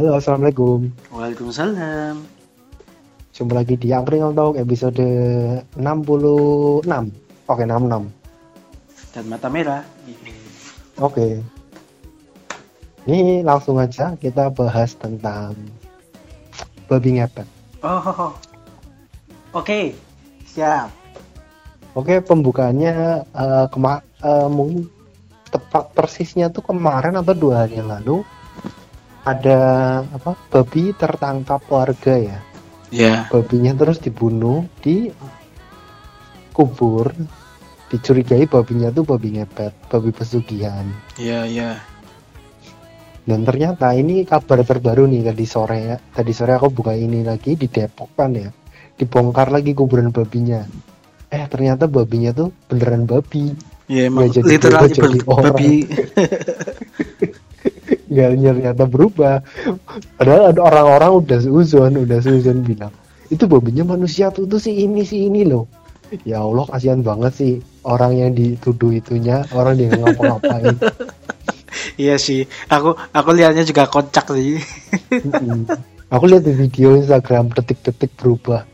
Halo, 0.00 0.16
assalamualaikum. 0.16 0.88
Waalaikumsalam. 1.12 2.24
Jumpa 3.36 3.52
lagi 3.52 3.76
di 3.76 3.92
Angkring 3.92 4.32
Talk 4.32 4.56
episode 4.56 5.04
66. 5.76 6.88
Oke, 7.44 7.62
66. 7.68 8.08
Dan 9.12 9.24
mata 9.28 9.52
merah. 9.52 9.84
Oke. 11.04 11.44
Ini 13.04 13.44
langsung 13.44 13.76
aja 13.76 14.16
kita 14.16 14.48
bahas 14.48 14.96
tentang 14.96 15.52
babi 16.88 17.20
ngepet. 17.20 17.44
Oh, 17.84 18.32
oke, 19.52 19.92
siap. 20.48 20.88
Oke, 21.92 22.24
pembukaannya 22.24 23.20
eh, 23.20 23.66
kema 23.68 24.00
eh, 24.00 24.48
mungkin 24.48 24.88
tepat 25.52 25.92
persisnya 25.92 26.48
tuh 26.48 26.64
kemarin 26.64 27.20
atau 27.20 27.36
dua 27.36 27.68
hari 27.68 27.84
yang 27.84 27.92
lalu 27.92 28.24
ada 29.24 29.60
apa 30.06 30.32
babi 30.48 30.96
tertangkap 30.96 31.60
warga 31.68 32.14
ya. 32.16 32.38
Ya. 32.90 33.14
Babinya 33.30 33.76
terus 33.76 34.02
dibunuh 34.02 34.66
di 34.82 35.10
kubur. 36.50 37.12
Dicurigai 37.90 38.46
babinya 38.46 38.94
tuh 38.94 39.02
babi 39.02 39.34
ngepet, 39.34 39.74
babi 39.90 40.14
pesugihan. 40.14 40.86
Ya, 41.18 41.42
ya. 41.42 41.82
Dan 43.26 43.42
ternyata 43.42 43.90
ini 43.98 44.22
kabar 44.22 44.62
terbaru 44.62 45.10
nih 45.10 45.26
tadi 45.26 45.44
sore 45.46 45.78
ya. 45.82 45.96
Tadi 45.98 46.30
sore 46.30 46.54
aku 46.54 46.70
buka 46.70 46.94
ini 46.94 47.26
lagi 47.26 47.58
di 47.58 47.66
Depok 47.66 48.14
kan 48.14 48.30
ya. 48.34 48.46
Dibongkar 48.94 49.50
lagi 49.50 49.74
kuburan 49.74 50.14
babinya. 50.14 50.62
Eh 51.30 51.46
ternyata 51.50 51.90
babinya 51.90 52.30
tuh 52.30 52.54
beneran 52.70 53.10
babi. 53.10 53.54
Ya 53.90 54.06
emang 54.06 54.30
Nggak 54.30 54.34
jadi 54.38 54.46
literally 54.54 54.90
jadi 54.94 55.18
babi. 55.26 55.74
Nggak 58.10 58.28
ternyata 58.42 58.84
berubah. 58.90 59.34
Padahal 60.18 60.50
ada 60.50 60.60
orang-orang 60.60 61.10
udah 61.22 61.38
suzon, 61.38 61.94
udah 62.02 62.18
suzon 62.18 62.66
bilang 62.66 62.90
itu 63.30 63.46
babinya 63.46 63.86
manusia 63.86 64.34
tuh 64.34 64.44
tuh 64.50 64.58
si 64.58 64.82
ini 64.82 65.06
si 65.06 65.30
ini 65.30 65.46
loh. 65.46 65.70
Ya 66.26 66.42
Allah 66.42 66.66
kasihan 66.66 67.06
banget 67.06 67.32
sih 67.38 67.52
orang 67.86 68.18
yang 68.18 68.30
dituduh 68.34 68.90
itunya 68.90 69.46
orang 69.54 69.78
nggak 69.78 70.02
ngapa-ngapain. 70.02 70.76
Iya 72.00 72.16
sih. 72.16 72.48
Aku 72.72 72.96
aku 73.12 73.30
lihatnya 73.36 73.60
juga 73.60 73.84
kocak 73.84 74.32
sih. 74.32 74.56
Aku 76.08 76.24
lihat 76.26 76.48
di 76.48 76.52
video 76.56 76.96
Instagram 76.96 77.52
detik-detik 77.52 78.16
berubah. 78.16 78.64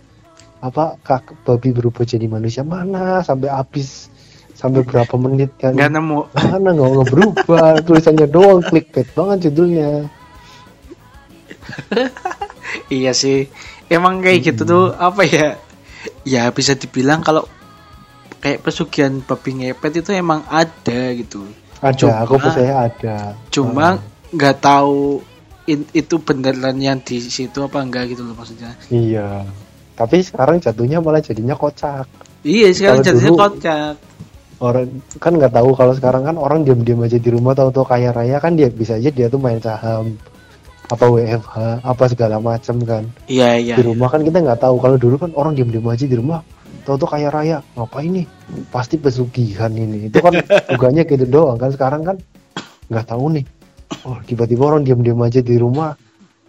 Apa 0.63 0.95
kak 1.03 1.35
babi 1.43 1.75
berubah 1.75 2.07
jadi 2.07 2.25
manusia 2.31 2.63
mana 2.63 3.21
sampai 3.27 3.51
habis 3.51 4.09
sampai 4.57 4.81
berapa 4.83 5.15
menit 5.17 5.53
kan? 5.57 5.77
Nggak 5.77 5.91
nemu. 5.93 6.19
Mana 6.33 6.69
nggak 6.73 6.89
nggak 6.91 7.09
berubah 7.13 7.67
tulisannya 7.87 8.27
doang 8.27 8.61
clickbait 8.61 9.09
banget 9.13 9.49
judulnya. 9.49 10.09
iya 12.93 13.13
sih. 13.13 13.47
Emang 13.87 14.19
kayak 14.19 14.41
gitu 14.43 14.63
tuh 14.65 14.85
apa 14.93 15.23
ya? 15.23 15.49
Ya 16.27 16.51
bisa 16.51 16.75
dibilang 16.75 17.23
kalau 17.23 17.47
kayak 18.41 18.63
pesugihan 18.63 19.23
babi 19.23 19.51
ngepet 19.63 20.03
itu 20.03 20.11
emang 20.11 20.43
ada 20.49 21.15
gitu. 21.15 21.47
Ada, 21.79 21.95
Cuma- 21.95 22.19
aku 22.25 22.35
percaya 22.41 22.73
ada. 22.91 23.17
Cuma 23.49 23.87
nggak 24.33 24.57
tahu 24.59 25.23
in- 25.67 25.91
itu 25.93 26.19
beneran 26.19 26.79
yang 26.79 26.99
di 26.99 27.21
situ 27.21 27.63
apa 27.63 27.79
enggak 27.79 28.11
gitu 28.11 28.27
loh 28.27 28.35
maksudnya. 28.35 28.75
Iya. 28.89 29.47
Tapi 29.97 30.21
sekarang 30.21 30.61
jatuhnya 30.61 31.01
malah 31.01 31.23
jadinya 31.23 31.55
kocak. 31.55 32.05
Iya 32.43 32.69
sekarang 32.71 33.01
Kalau 33.01 33.07
jadinya 33.07 33.31
dulu- 33.31 33.41
kocak. 33.43 33.95
Orang 34.57 35.05
kan 35.21 35.37
nggak 35.37 35.53
tahu 35.53 35.77
kalau 35.77 35.93
sekarang 35.93 36.25
kan 36.25 36.37
orang 36.41 36.65
diam-diam 36.65 37.05
aja 37.05 37.21
di 37.21 37.29
rumah 37.29 37.53
tahu-tahu 37.53 37.85
kaya 37.85 38.09
raya 38.13 38.41
kan 38.41 38.57
dia 38.57 38.73
bisa 38.73 38.97
aja 38.97 39.13
dia 39.13 39.29
tuh 39.29 39.37
main 39.37 39.61
saham 39.61 40.17
apa 40.87 41.05
WFH 41.05 41.85
apa 41.85 42.05
segala 42.09 42.41
macam 42.41 42.81
kan. 42.87 43.05
Iya 43.29 43.61
iya. 43.61 43.75
di 43.77 43.85
rumah 43.85 44.09
kan 44.09 44.25
kita 44.25 44.41
nggak 44.41 44.65
tahu 44.65 44.81
kalau 44.81 44.97
dulu 44.97 45.21
kan 45.21 45.31
orang 45.37 45.53
diam-diam 45.53 45.85
aja 45.93 46.09
di 46.09 46.17
rumah 46.17 46.41
tahu 46.87 46.97
tuh 47.03 47.11
kaya 47.11 47.29
raya 47.35 47.59
ngapain 47.75 48.15
nih 48.15 48.27
pasti 48.71 48.95
pesugihan 48.95 49.75
ini 49.75 50.07
itu 50.07 50.23
kan 50.23 50.39
bukannya 50.79 51.03
gitu 51.03 51.27
doang 51.27 51.59
kan 51.59 51.75
sekarang 51.75 52.07
kan 52.07 52.17
nggak 52.87 53.07
tahu 53.11 53.35
nih 53.35 53.45
oh 54.07 54.23
tiba-tiba 54.23 54.63
orang 54.71 54.87
diam-diam 54.87 55.19
aja 55.27 55.43
di 55.43 55.59
rumah 55.59 55.99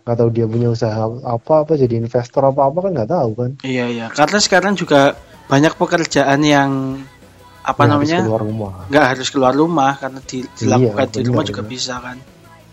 nggak 0.06 0.18
tahu 0.24 0.30
dia 0.30 0.46
punya 0.46 0.72
usaha 0.72 1.10
apa 1.26 1.66
apa 1.66 1.74
jadi 1.74 2.00
investor 2.00 2.46
apa 2.46 2.70
apa 2.70 2.78
kan 2.86 2.92
nggak 2.94 3.12
tahu 3.12 3.30
kan 3.36 3.52
Iya 3.66 3.86
iya. 3.92 4.06
Karena 4.14 4.40
sekarang 4.40 4.74
juga 4.78 5.18
banyak 5.52 5.74
pekerjaan 5.76 6.40
yang 6.48 7.02
apa 7.68 7.82
harus 7.84 7.92
namanya 8.08 8.18
keluar 8.24 8.42
rumah 8.42 8.72
nggak 8.88 9.06
harus 9.06 9.28
keluar 9.28 9.54
rumah 9.54 9.92
karena 9.94 10.20
di- 10.24 10.48
dilakukan 10.56 11.06
di 11.06 11.12
benar, 11.14 11.28
rumah 11.28 11.44
juga 11.44 11.62
benar. 11.62 11.74
bisa 11.74 11.94
kan. 12.00 12.18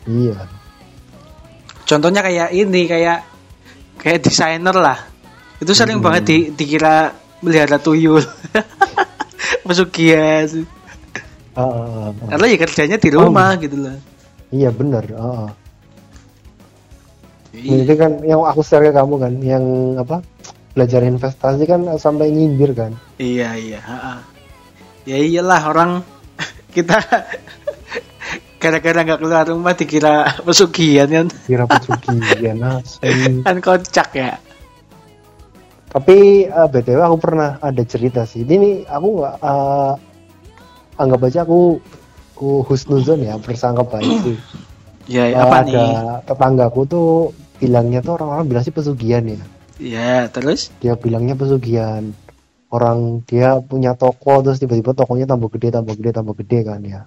iya 0.06 0.38
Contohnya 1.84 2.22
kayak 2.22 2.48
ini 2.50 2.82
kayak 2.86 3.18
kayak 3.98 4.18
desainer 4.20 4.72
lah. 4.72 4.96
Itu 5.58 5.72
sering 5.72 6.00
Hmm. 6.00 6.06
banget 6.06 6.22
di, 6.24 6.36
dikira 6.50 7.12
melihara 7.38 7.76
tuyul. 7.76 8.24
Pesugihan. 9.68 10.48
Ah, 11.52 11.60
ah, 11.60 11.68
ah, 11.68 12.08
ah. 12.08 12.28
Karena 12.30 12.46
ya 12.46 12.58
kerjanya 12.58 12.96
di 12.96 13.10
rumah 13.10 13.54
gitu 13.56 13.76
loh. 13.78 14.00
iya 14.48 14.70
benar 14.70 15.04
ah. 15.12 15.50
Iya. 17.52 17.84
itu 17.84 17.94
kan 17.94 18.18
yang 18.22 18.42
aku 18.42 18.60
share 18.60 18.82
ke 18.82 18.92
kamu 18.92 19.14
kan 19.16 19.32
yang 19.38 19.64
apa 19.94 20.24
belajar 20.72 21.02
investasi 21.02 21.62
kan 21.64 21.86
sampai 21.96 22.26
nyindir 22.28 22.72
kan 22.72 22.96
Iya 23.14 23.54
iya. 23.54 23.80
Ya 25.04 25.16
iyalah 25.20 25.62
orang 25.68 25.90
kita 26.74 26.96
gara-gara 28.56 29.04
nggak 29.04 29.20
keluar 29.20 29.44
rumah 29.44 29.76
dikira 29.76 30.24
pesugihan 30.40 31.04
kan 31.04 31.26
kira 31.44 31.64
pesugihan 31.68 32.56
kan 33.46 33.56
kocak 33.60 34.08
ya. 34.16 34.40
Tapi 35.92 36.48
eh, 36.48 36.68
btw 36.72 36.98
aku 37.04 37.16
pernah 37.20 37.60
ada 37.60 37.82
cerita 37.84 38.24
sih. 38.24 38.42
Ini 38.42 38.54
nih 38.56 38.74
aku 38.88 39.06
nggak 39.20 39.36
eh, 39.38 39.92
anggap 40.98 41.20
aja 41.22 41.40
aku 41.44 41.78
aku 42.34 42.66
husnuzon 42.66 43.22
ya 43.22 43.36
bersangka 43.38 43.84
baik 43.84 44.14
sih. 44.24 44.38
Ya 45.04 45.28
Eh, 45.28 45.36
apa 45.36 45.60
ada 45.60 45.68
nih? 45.68 45.92
tetanggaku 46.24 46.80
tuh 46.88 47.08
bilangnya 47.60 48.00
tuh 48.00 48.16
orang-orang 48.16 48.48
bilang 48.48 48.64
sih 48.64 48.72
pesugihan 48.72 49.20
ya. 49.28 49.36
Ya 49.76 50.32
terus? 50.32 50.72
Dia 50.80 50.96
bilangnya 50.96 51.36
pesugihan. 51.36 52.08
Orang 52.74 53.22
dia 53.22 53.62
punya 53.62 53.94
toko 53.94 54.42
terus 54.42 54.58
tiba-tiba 54.58 54.98
tokonya 54.98 55.30
tambah 55.30 55.46
gede, 55.54 55.70
tambah 55.70 55.94
gede, 55.94 56.10
tambah 56.10 56.34
gede 56.42 56.58
kan 56.66 56.80
ya. 56.82 57.06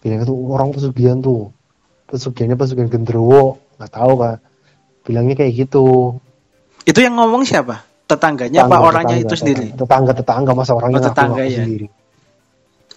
Bilangnya 0.00 0.24
tuh 0.24 0.36
orang 0.48 0.72
pesugihan 0.72 1.20
tuh. 1.20 1.52
Pesugihannya 2.08 2.56
pesugihan 2.56 2.88
genderuwo, 2.88 3.60
nggak 3.76 3.92
tahu 3.92 4.12
kan. 4.16 4.36
Bilangnya 5.04 5.36
kayak 5.36 5.68
gitu. 5.68 6.16
Itu 6.88 6.98
yang 7.04 7.20
ngomong 7.20 7.44
siapa? 7.44 7.84
Tetangganya 8.08 8.64
apa 8.64 8.80
orangnya 8.80 9.20
itu 9.20 9.36
sendiri? 9.36 9.76
tetangga 9.76 10.16
tetangga 10.16 10.56
masa 10.56 10.72
orangnya 10.72 11.04
Oh, 11.04 11.06
tetangga, 11.12 11.44
ya. 11.44 11.60
sendiri 11.60 11.92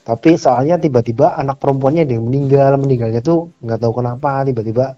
tapi 0.01 0.33
soalnya 0.33 0.81
tiba-tiba 0.81 1.37
anak 1.37 1.61
perempuannya 1.61 2.09
ada 2.09 2.13
yang 2.17 2.25
meninggal 2.25 2.73
meninggalnya 2.81 3.21
tuh 3.21 3.53
nggak 3.61 3.79
tahu 3.79 4.01
kenapa 4.01 4.41
tiba-tiba 4.41 4.97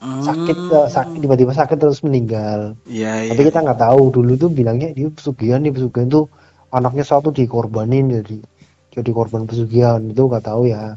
sakit 0.00 0.56
Hmm. 0.56 0.72
eh, 0.72 0.88
sakit 0.88 1.18
tiba-tiba 1.20 1.52
sakit 1.52 1.76
terus 1.76 2.00
meninggal. 2.00 2.72
Iya 2.88 3.28
iya. 3.28 3.30
tapi 3.30 3.52
kita 3.52 3.60
nggak 3.60 3.80
tahu. 3.80 4.02
Dulu 4.10 4.32
tuh 4.36 4.48
bilangnya 4.48 4.96
dia 4.96 5.12
pesugihan 5.12 5.60
nih 5.60 5.76
pesugihan 5.76 6.08
tuh 6.08 6.24
anaknya 6.72 7.04
satu 7.04 7.28
dikorbanin 7.28 8.08
jadi 8.08 8.36
jadi 8.96 9.10
korban 9.12 9.44
pesugihan. 9.44 10.00
Itu 10.00 10.26
nggak 10.26 10.44
tahu 10.48 10.72
ya. 10.72 10.96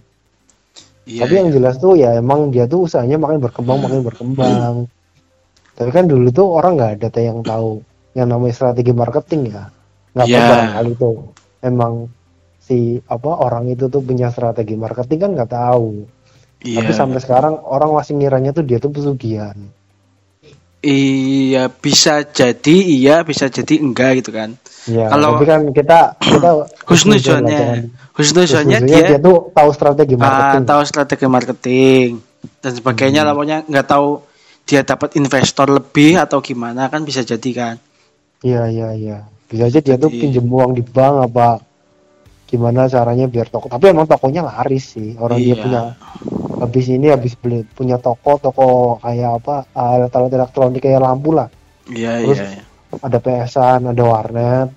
Iya, 1.03 1.27
tapi 1.27 1.33
yang 1.35 1.51
jelas 1.51 1.75
tuh 1.83 1.99
ya 1.99 2.15
emang 2.15 2.47
dia 2.47 2.63
tuh 2.63 2.87
usahanya 2.87 3.19
makin 3.19 3.43
berkembang 3.43 3.83
makin 3.83 4.07
berkembang. 4.07 4.87
Tapi 5.75 5.89
kan 5.91 6.07
dulu 6.07 6.31
tuh 6.31 6.47
orang 6.55 6.79
nggak 6.79 6.91
ada 7.03 7.19
yang 7.19 7.43
tahu. 7.43 7.83
Yang 8.15 8.27
namanya 8.31 8.53
strategi 8.55 8.93
marketing 8.95 9.41
ya. 9.51 9.67
Nggak 10.15 10.27
Iya. 10.31 10.37
apa 10.39 10.47
barangkali 10.47 10.91
tuh. 10.95 11.15
Emang 11.59 11.93
si 12.63 13.03
apa 13.03 13.31
orang 13.35 13.67
itu 13.67 13.91
tuh 13.91 13.99
punya 13.99 14.31
strategi 14.31 14.79
marketing 14.79 15.19
kan 15.19 15.31
nggak 15.35 15.51
tahu 15.51 16.07
iya. 16.63 16.79
tapi 16.79 16.91
sampai 16.91 17.19
sekarang 17.19 17.59
orang 17.61 17.91
masih 17.91 18.15
ngiranya 18.15 18.51
tuh 18.51 18.63
dia 18.63 18.77
tuh 18.77 18.89
pesugihan 18.89 19.55
Iya 20.83 21.71
bisa 21.71 22.27
jadi 22.27 22.75
iya 22.75 23.23
bisa 23.23 23.47
jadi 23.47 23.79
enggak 23.79 24.19
gitu 24.19 24.35
kan. 24.35 24.59
ya 24.83 25.07
Kalau- 25.07 25.39
tapi 25.39 25.45
kan 25.45 25.61
kita 25.71 25.99
kita 26.19 26.49
Husnuzonnya, 26.91 27.87
husnuzonnya 28.11 28.77
husnuzonnya 28.77 28.77
dia, 28.83 29.03
dia, 29.07 29.17
tuh 29.17 29.47
tahu 29.49 29.69
strategi 29.71 30.13
ah, 30.13 30.19
marketing 30.19 30.63
tahu 30.67 30.81
strategi 30.83 31.25
marketing 31.25 32.09
dan 32.59 32.71
sebagainya 32.73 33.23
Hmm. 33.23 33.31
pokoknya 33.31 33.57
nggak 33.63 33.87
tahu 33.87 34.07
dia 34.63 34.83
dapat 34.83 35.15
investor 35.15 35.71
lebih 35.71 36.15
atau 36.17 36.39
gimana 36.39 36.87
kan 36.87 37.03
bisa 37.03 37.23
jadi 37.23 37.49
kan. 37.53 37.75
iya 38.41 38.67
iya 38.67 38.91
iya 38.91 39.17
bisa 39.47 39.71
aja 39.71 39.79
dia 39.79 39.95
tuh 39.95 40.07
Jadi- 40.09 40.19
pinjem 40.19 40.43
uang 40.45 40.71
di 40.73 40.83
bank 40.83 41.31
apa 41.31 41.63
gimana 42.43 42.85
caranya 42.85 43.23
biar 43.25 43.47
toko 43.47 43.71
tapi 43.71 43.87
emang 43.87 44.03
tokonya 44.03 44.43
laris 44.43 44.93
sih 44.93 45.15
orang 45.15 45.39
dia 45.39 45.47
Iya. 45.49 45.63
punya 45.63 45.81
habis 46.63 46.85
ini 46.87 47.11
habis 47.11 47.35
beli 47.35 47.67
punya 47.67 47.99
toko 47.99 48.39
toko 48.39 48.67
kayak 48.97 49.43
apa 49.43 49.67
alat-alat 49.71 50.31
elektronik 50.31 50.79
kayak 50.79 50.99
lampu 50.99 51.35
lah 51.35 51.51
Iya 51.85 52.23
Terus- 52.23 52.39
iya. 52.39 52.49
iya. 52.55 52.63
ada 53.03 53.17
PS-an 53.19 53.91
ada 53.91 54.03
warnet 54.03 54.69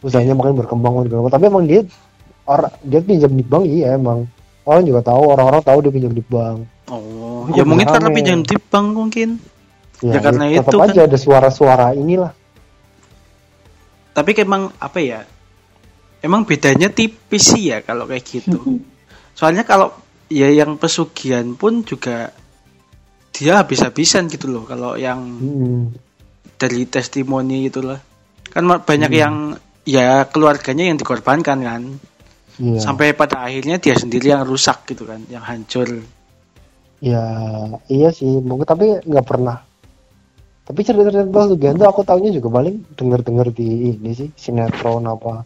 usahanya 0.00 0.34
makin 0.34 0.58
berkembang 0.58 0.92
makin 0.92 1.08
berkembang 1.12 1.30
tapi 1.30 1.44
emang 1.46 1.64
dia 1.64 1.80
orang 2.44 2.72
dia 2.82 3.00
pinjam 3.00 3.30
di 3.30 3.44
bank 3.44 3.64
iya 3.64 3.94
emang 3.94 4.26
orang 4.64 4.82
juga 4.82 5.00
tahu 5.04 5.22
orang-orang 5.28 5.62
tahu 5.62 5.78
dia 5.80 5.92
pinjam 5.92 6.10
di 6.10 6.24
bank 6.24 6.66
Oh, 6.90 7.46
ya 7.54 7.62
mungkin 7.62 7.86
karena 7.86 8.10
pinjam 8.10 8.42
di 8.42 8.58
bank 8.58 8.86
mungkin. 8.90 9.38
Ya, 10.02 10.18
Ya, 10.18 10.20
karena 10.26 10.50
tetap 10.50 10.74
itu 10.74 10.78
kan. 10.82 10.90
aja 10.90 11.00
ada 11.06 11.14
suara-suara 11.14 11.94
inilah. 11.94 12.34
Tapi 14.10 14.30
emang 14.34 14.74
apa 14.74 14.98
ya? 14.98 15.22
Emang 16.18 16.42
bedanya 16.42 16.90
tipis 16.90 17.54
sih 17.54 17.70
ya 17.70 17.80
kalau 17.80 18.10
kayak 18.10 18.26
gitu. 18.26 18.58
Soalnya 19.38 19.62
kalau 19.62 19.94
ya 20.30 20.48
yang 20.48 20.78
pesugihan 20.78 21.58
pun 21.58 21.82
juga 21.82 22.30
dia 23.34 23.58
habis-habisan 23.60 24.30
gitu 24.30 24.46
loh. 24.46 24.64
Kalau 24.64 24.94
yang 24.94 25.20
Hmm. 25.20 25.82
dari 26.56 26.86
testimoni 26.86 27.66
itulah. 27.66 27.98
Kan 28.50 28.66
banyak 28.66 29.10
Hmm. 29.10 29.20
yang 29.20 29.34
ya 29.84 30.24
keluarganya 30.30 30.86
yang 30.86 30.96
dikorbankan 30.96 31.58
kan. 31.60 31.82
Iya. 32.60 32.78
Sampai 32.78 33.16
pada 33.16 33.42
akhirnya 33.42 33.80
dia 33.80 33.96
sendiri 33.96 34.30
yang 34.30 34.44
rusak 34.44 34.84
gitu 34.86 35.08
kan, 35.08 35.24
yang 35.32 35.40
hancur. 35.40 35.88
Ya, 37.00 37.24
iya 37.88 38.12
sih. 38.12 38.28
Mungkin 38.28 38.68
tapi 38.68 39.00
nggak 39.00 39.26
pernah. 39.26 39.64
Tapi 40.68 40.80
cerita-cerita 40.84 41.26
pesugihan 41.32 41.74
tuh 41.74 41.88
aku 41.88 42.04
tahunya 42.04 42.30
juga 42.36 42.60
paling 42.60 42.94
denger-denger 42.94 43.48
di 43.56 43.96
ini 43.96 44.10
sih 44.14 44.28
sinetron 44.36 45.08
apa. 45.08 45.42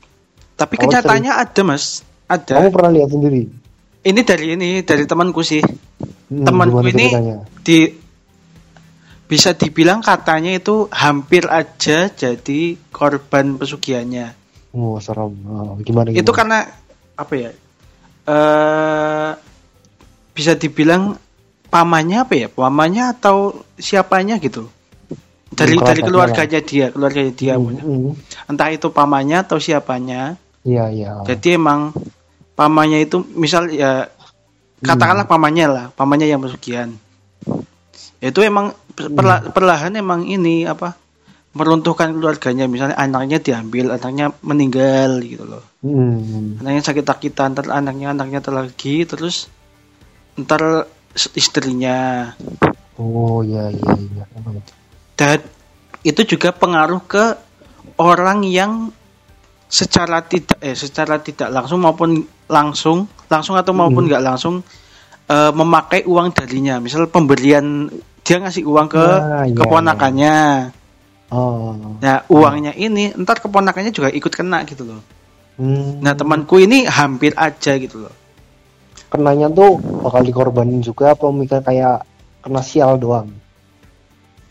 Tapi 0.59 0.75
kenyataannya 0.77 1.33
ada 1.33 1.63
mas, 1.63 2.03
ada. 2.27 2.61
Kamu 2.61 2.75
pernah 2.75 2.91
lihat 2.93 3.09
sendiri? 3.15 3.64
Ini 4.05 4.21
dari 4.21 4.47
ini 4.53 4.85
dari 4.85 5.09
temanku 5.09 5.41
sih. 5.41 5.65
Hmm, 6.29 6.45
Temanku 6.45 6.85
ini 6.85 7.09
ceritanya? 7.09 7.37
di 7.65 7.79
bisa 9.25 9.57
dibilang 9.57 10.05
katanya 10.05 10.53
itu 10.53 10.89
hampir 10.93 11.49
aja 11.49 12.13
jadi 12.13 12.61
korban 12.93 13.57
pesugihannya. 13.57 14.37
Oh, 14.77 15.01
serem. 15.01 15.33
Oh, 15.49 15.81
gimana, 15.81 16.13
Itu 16.13 16.21
gimana? 16.21 16.37
karena 16.37 16.59
apa 17.17 17.35
ya? 17.35 17.51
eh 18.25 19.31
bisa 20.35 20.53
dibilang 20.57 21.17
pamannya 21.69 22.19
apa 22.25 22.35
ya? 22.37 22.49
Pamannya 22.49 23.05
atau 23.17 23.65
siapanya 23.77 24.37
gitu. 24.37 24.69
Dari 25.55 25.79
Hmm, 25.79 25.87
dari 25.87 26.01
keluarganya 26.03 26.61
dia, 26.61 26.87
keluarganya 26.91 27.33
dia. 27.33 27.55
Punya. 27.57 27.81
hmm. 27.81 28.51
Entah 28.51 28.69
itu 28.69 28.91
pamannya 28.91 29.45
atau 29.47 29.57
siapanya. 29.57 30.35
Iya, 30.67 30.91
iya. 30.91 31.11
Jadi 31.23 31.55
emang 31.55 31.93
pamannya 32.55 33.05
itu 33.05 33.23
misal 33.35 33.71
ya 33.71 34.09
katakanlah 34.83 35.27
pamannya 35.27 35.67
lah, 35.67 35.87
pamannya 35.95 36.31
yang 36.31 36.43
pesugihan. 36.43 36.91
Itu 38.23 38.41
emang 38.41 38.73
perla- 38.95 39.51
perlahan 39.51 39.95
emang 39.99 40.25
ini 40.27 40.65
apa 40.65 40.97
meruntuhkan 41.55 42.11
keluarganya 42.19 42.67
misalnya 42.67 42.99
anaknya 42.99 43.39
diambil, 43.39 43.95
anaknya 43.95 44.35
meninggal 44.43 45.23
gitu 45.23 45.47
loh. 45.47 45.63
Hmm. 45.83 46.59
Anaknya 46.63 46.83
sakit-sakitan, 46.83 47.55
ntar 47.55 47.71
anaknya 47.71 48.11
anaknya 48.11 48.43
lagi 48.51 49.07
terus 49.07 49.47
ntar 50.35 50.91
istrinya 51.35 52.31
Oh, 52.95 53.43
iya, 53.43 53.75
iya, 53.75 53.91
iya. 53.99 54.25
dan 55.19 55.43
itu 56.07 56.23
juga 56.23 56.55
pengaruh 56.55 57.03
ke 57.03 57.35
orang 57.99 58.47
yang 58.47 58.95
secara 59.67 60.23
tidak 60.23 60.63
eh 60.63 60.79
secara 60.79 61.19
tidak 61.19 61.51
langsung 61.51 61.83
maupun 61.83 62.23
langsung 62.47 63.07
langsung 63.27 63.55
atau 63.55 63.73
maupun 63.73 64.05
Hmm. 64.05 64.11
nggak 64.11 64.25
langsung 64.25 64.55
eh, 65.25 65.53
memakai 65.53 66.05
uang 66.05 66.31
darinya 66.31 66.77
misal 66.77 67.07
pemberian 67.07 67.89
dia 68.21 68.37
ngasih 68.39 68.65
uang 68.65 68.89
ke 68.89 69.01
Ah, 69.01 69.45
iya, 69.45 69.55
keponakannya 69.55 70.37
Oh. 71.29 71.97
nah 71.99 72.23
uangnya 72.29 72.73
ini 72.73 73.11
ntar 73.17 73.39
keponakannya 73.39 73.91
juga 73.91 74.09
ikut 74.09 74.31
kena 74.31 74.63
gitu 74.65 74.85
loh 74.85 75.01
Hmm. 75.55 75.99
nah 75.99 76.13
temanku 76.13 76.59
ini 76.59 76.85
hampir 76.85 77.33
aja 77.35 77.75
gitu 77.75 78.03
loh 78.03 78.15
kenanya 79.07 79.47
tuh 79.47 79.79
bakal 79.79 80.21
dikorbanin 80.21 80.79
juga 80.79 81.15
apa 81.15 81.25
mikir 81.29 81.61
kayak 81.61 82.03
kena 82.41 82.61
sial 82.61 82.99
doang. 82.99 83.31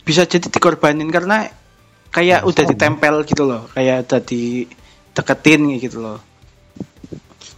bisa 0.00 0.24
jadi 0.24 0.48
dikorbanin 0.48 1.08
karena 1.08 1.48
kayak 2.08 2.40
Nah, 2.40 2.48
udah 2.48 2.62
sama. 2.62 2.70
ditempel 2.70 3.14
gitu 3.24 3.42
loh 3.42 3.62
kayak 3.70 4.04
udah 4.04 4.20
dideketin 4.20 5.60
gitu 5.78 5.98
loh 6.00 6.18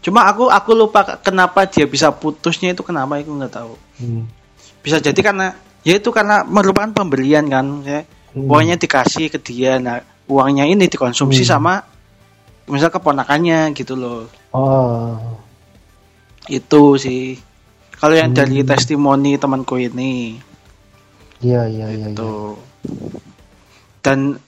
cuma 0.00 0.26
aku 0.26 0.46
aku 0.48 0.70
lupa 0.72 1.19
kenapa 1.19 1.66
dia 1.66 1.84
bisa 1.84 2.12
putusnya 2.12 2.72
itu 2.72 2.82
kenapa 2.82 3.19
aku 3.19 3.32
nggak 3.32 3.52
tahu 3.52 3.75
Hmm. 3.96 4.28
bisa 4.84 5.00
jadi 5.00 5.16
karena 5.19 5.56
ya 5.82 5.96
itu 5.96 6.12
karena 6.12 6.44
merupakan 6.44 6.93
pemberian 6.93 7.46
kan 7.48 7.82
ya 7.82 8.04
Hmm. 8.37 8.46
uangnya 8.50 8.76
dikasih 8.76 9.32
ke 9.32 9.38
dia 9.40 9.81
nah 9.81 10.04
uangnya 10.28 10.69
ini 10.69 10.87
dikonsumsi 10.87 11.43
Hmm. 11.43 11.50
sama 11.56 11.75
misal 12.66 12.90
keponakannya 12.90 13.72
gitu 13.72 13.96
loh 13.96 14.28
Oh. 14.52 15.16
itu 16.46 16.82
sih 16.96 17.38
kalau 17.96 18.14
yang 18.14 18.31
dari 18.31 18.60
Hmm. 18.62 18.69
testimoni 18.69 19.34
temanku 19.37 19.81
ini 19.81 20.37
Iya, 21.37 21.69
iya, 21.69 21.87
iya. 21.92 22.08
iya. 22.08 22.16
Tuh. 22.16 22.56
Dan 24.00 24.40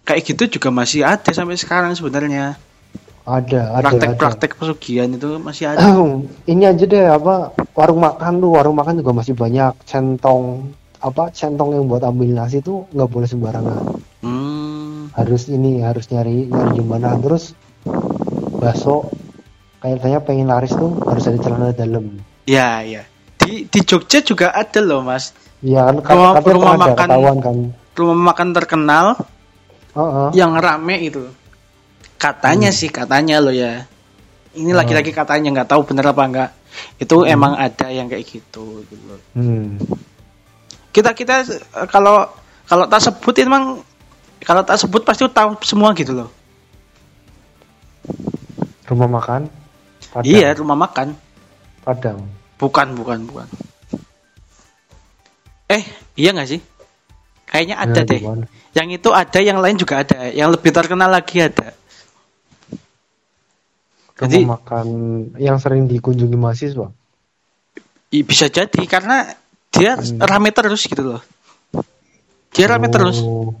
kayak 0.00 0.24
gitu 0.24 0.56
juga 0.56 0.72
masih 0.72 1.04
ada 1.04 1.28
sampai 1.28 1.60
sekarang 1.60 1.92
sebenarnya. 1.92 2.56
Ada, 3.26 3.74
ada, 3.74 3.90
Praktek-praktek 3.90 4.54
pesugihan 4.54 5.10
itu 5.10 5.34
masih 5.42 5.74
ada. 5.74 5.82
Ini 6.50 6.62
aja 6.70 6.84
deh 6.86 7.04
apa 7.10 7.50
warung 7.74 7.98
makan 7.98 8.38
tuh, 8.38 8.50
warung 8.54 8.78
makan 8.78 9.02
juga 9.02 9.10
masih 9.12 9.34
banyak 9.34 9.74
centong 9.82 10.70
apa 10.96 11.28
centong 11.28 11.74
yang 11.74 11.84
buat 11.86 12.00
ambil 12.02 12.32
nasi 12.32 12.62
tuh 12.62 12.86
nggak 12.94 13.10
boleh 13.10 13.26
sembarangan. 13.26 13.82
Hmm. 14.22 15.10
Harus 15.12 15.46
ini 15.46 15.82
harus 15.82 16.06
nyari 16.08 16.46
nyari 16.46 16.70
di 16.72 16.84
mana 16.86 17.18
terus 17.18 17.50
bakso 18.56 19.10
kayaknya 19.78 20.22
pengen 20.22 20.46
laris 20.46 20.72
tuh 20.72 20.94
harus 21.02 21.26
ada 21.26 21.38
celana 21.38 21.74
dalam. 21.74 22.16
Ya, 22.46 22.80
ya. 22.80 23.02
Di 23.36 23.66
di 23.66 23.80
Jogja 23.82 24.22
juga 24.22 24.50
ada 24.50 24.78
loh, 24.78 25.02
Mas. 25.02 25.34
Iya 25.60 25.90
kan 25.98 26.14
Rumah- 26.14 26.34
katanya 26.38 26.54
rumah 26.54 26.62
pernah 26.62 26.70
ada 26.70 26.78
makan- 26.78 27.08
ketahuan 27.10 27.38
kan. 27.42 27.56
Rumah 27.96 28.18
makan 28.22 28.48
terkenal 28.52 29.06
Heeh. 29.94 30.28
yang 30.32 30.52
rame 30.54 30.96
itu. 31.02 31.22
Katanya 32.16 32.72
sih, 32.72 32.88
katanya 32.88 33.38
loh 33.38 33.52
ya. 33.52 33.84
Ini 34.56 34.72
Hmm. 34.72 34.78
lagi-lagi 34.80 35.12
katanya 35.12 35.52
nggak 35.52 35.68
tahu 35.68 35.84
bener 35.84 36.08
apa 36.08 36.22
enggak. 36.24 36.50
Itu 36.96 37.24
emang 37.24 37.56
ada 37.56 37.88
yang 37.88 38.08
kayak 38.08 38.24
gitu 38.24 38.84
gitu. 38.88 39.14
Hmm. 39.36 39.76
Kita 40.90 41.12
kita 41.12 41.44
eh, 41.44 41.86
kalau 41.88 42.24
kalau 42.64 42.88
tak 42.88 43.04
sebut 43.04 43.36
emang 43.36 43.84
kalau 44.40 44.64
tak 44.64 44.80
sebut 44.80 45.04
pasti 45.04 45.28
tahu 45.28 45.60
semua 45.60 45.92
gitu 45.92 46.16
loh. 46.16 46.30
Rumah 48.86 49.08
makan. 49.10 49.42
Padang. 50.12 50.24
Iya, 50.24 50.48
rumah 50.56 50.78
makan. 50.78 51.12
Padang. 51.82 52.18
Bukan, 52.56 52.96
bukan, 52.96 53.18
bukan. 53.28 53.48
Eh, 55.66 55.82
iya 56.14 56.30
nggak 56.30 56.48
sih? 56.48 56.60
Kayaknya 57.46 57.76
ada 57.76 58.00
Ya, 58.00 58.08
deh. 58.08 58.20
gimana? 58.22 58.44
Yang 58.72 58.88
itu 59.02 59.08
ada, 59.10 59.38
yang 59.42 59.58
lain 59.58 59.76
juga 59.76 60.00
ada. 60.00 60.30
Yang 60.30 60.48
lebih 60.58 60.70
terkenal 60.72 61.10
lagi 61.10 61.42
ada. 61.42 61.74
Rumah 64.16 64.30
Jadi- 64.32 64.48
makan 64.48 64.86
yang 65.36 65.60
sering 65.60 65.84
dikunjungi 65.84 66.36
mahasiswa. 66.36 66.88
I- 68.10 68.24
Bisa 68.24 68.48
jadi 68.48 68.80
karena 68.88 69.28
dia 69.68 70.00
Hmm. 70.00 70.16
rame 70.18 70.48
terus 70.50 70.88
gitu 70.88 71.04
loh. 71.04 71.22
Dia 72.56 72.66
rame 72.66 72.88
terus. 72.88 73.20
Oh, 73.20 73.52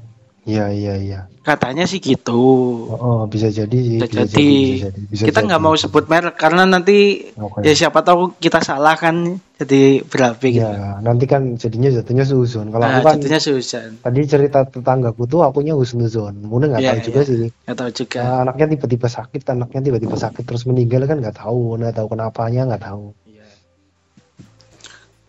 Iya 0.46 0.70
iya 0.70 0.94
iya. 0.94 1.20
Katanya 1.42 1.90
sih 1.90 1.98
gitu. 1.98 2.38
Oh, 2.86 2.94
oh, 2.94 3.20
bisa 3.26 3.50
jadi 3.50 3.66
sih. 3.74 3.98
Bisa 3.98 4.06
bisa 4.06 4.22
jadi. 4.30 4.46
bisa 4.46 4.88
jadi, 4.88 5.00
bisa 5.10 5.22
kita 5.26 5.40
jadi. 5.42 5.46
nggak 5.50 5.58
mau 5.60 5.74
sebut 5.74 6.06
merek 6.06 6.38
karena 6.38 6.62
nanti 6.62 7.26
Oke. 7.34 7.66
ya 7.66 7.74
siapa 7.74 7.98
tahu 8.00 8.38
kita 8.38 8.62
salah 8.62 8.94
kan 8.94 9.42
jadi 9.56 10.04
berapi 10.04 10.48
gitu. 10.52 10.68
Ya, 10.68 11.00
nanti 11.00 11.24
kan 11.24 11.56
jadinya 11.56 11.88
jatuhnya 11.88 12.22
suzon. 12.22 12.68
Kalau 12.68 12.84
Nah, 12.84 13.00
aku 13.00 13.06
kan 13.06 13.16
jadinya 13.16 13.40
Susan. 13.40 13.88
tadi 13.98 14.20
cerita 14.24 14.58
tetanggaku 14.62 15.24
tuh 15.24 15.40
akunya 15.42 15.72
husnuzon. 15.72 16.44
Mungkin 16.44 16.76
nggak 16.76 16.82
Iya, 16.84 16.90
tahu 16.92 17.00
juga 17.02 17.20
iya. 17.20 17.26
sih. 17.26 17.48
Nggak 17.64 17.76
tahu 17.76 17.90
juga. 17.94 18.20
Nah, 18.20 18.36
anaknya 18.44 18.66
tiba-tiba 18.70 19.08
sakit, 19.08 19.42
anaknya 19.46 19.80
tiba-tiba 19.82 20.12
sakit 20.14 20.42
terus 20.42 20.62
meninggal 20.64 21.02
kan 21.04 21.16
nggak 21.16 21.36
tahu, 21.38 21.60
nggak 21.76 21.94
tahu 21.94 22.06
kenapanya 22.06 22.62
nggak 22.68 22.84
tahu. 22.84 23.04
Iya. 23.24 23.46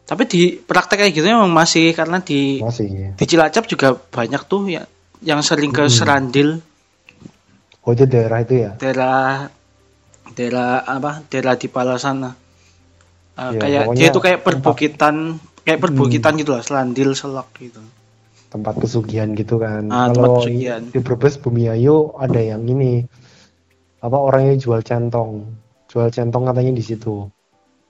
Tapi 0.04 0.24
di 0.24 0.42
praktek 0.58 0.98
kayak 1.02 1.14
gitu 1.14 1.26
memang 1.26 1.48
masih 1.48 1.92
karena 1.92 2.20
di 2.20 2.60
Masih. 2.60 3.16
di 3.16 3.24
Cilacap 3.24 3.64
juga 3.66 3.96
banyak 3.96 4.44
tuh 4.44 4.68
ya 4.68 4.84
yang 5.20 5.40
sering 5.40 5.72
ke 5.72 5.84
Hmm. 5.84 5.92
Serandil, 5.94 6.50
Oh 7.82 7.92
itu 7.92 8.04
daerah 8.04 8.40
itu 8.40 8.60
ya. 8.60 8.76
daerah 8.76 9.48
daerah 10.30 10.84
apa? 10.84 11.24
Daerah 11.26 11.56
di 11.56 11.68
Pala 11.68 11.96
sana. 11.96 12.36
Uh, 13.38 13.54
Ya, 13.54 13.60
kayak 13.62 13.82
pokoknya 13.86 14.00
dia 14.02 14.10
tuh 14.10 14.24
kayak 14.26 14.40
tempat- 14.42 14.48
perbukitan, 14.50 15.16
kayak 15.62 15.80
perbukitan 15.80 16.32
Hmm. 16.34 16.40
gitu 16.42 16.52
lah, 16.58 16.62
Serandil, 16.66 17.14
Selok 17.14 17.50
gitu. 17.62 17.82
tempat 18.48 18.80
pesugihan 18.80 19.30
gitu 19.36 19.60
kan. 19.60 19.92
Ah, 19.92 20.08
tempat 20.10 20.42
Kalau 20.42 20.48
di 20.90 21.00
Brebes 21.04 21.36
Bumi 21.38 21.68
Ayu 21.68 22.16
ada 22.16 22.40
yang 22.40 22.64
ini 22.64 23.04
apa 24.00 24.18
orangnya 24.18 24.56
jual 24.56 24.80
centong, 24.82 25.52
jual 25.92 26.08
centong 26.10 26.48
katanya 26.48 26.72
di 26.72 26.82
situ. 26.82 27.28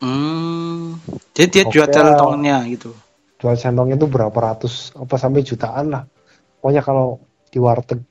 Hmm. 0.01 0.97
Jadi 1.37 1.47
dia 1.53 1.63
jual 1.69 1.87
Oke. 1.87 1.93
centongnya 1.93 2.65
gitu. 2.65 2.89
Jual 3.37 3.53
centongnya 3.53 4.01
tuh 4.01 4.09
berapa 4.09 4.33
ratus 4.33 4.97
apa 4.97 5.15
sampai 5.15 5.45
jutaan 5.45 5.93
lah. 5.93 6.03
Pokoknya 6.57 6.81
kalau 6.81 7.21
di 7.47 7.61
warteg 7.61 8.01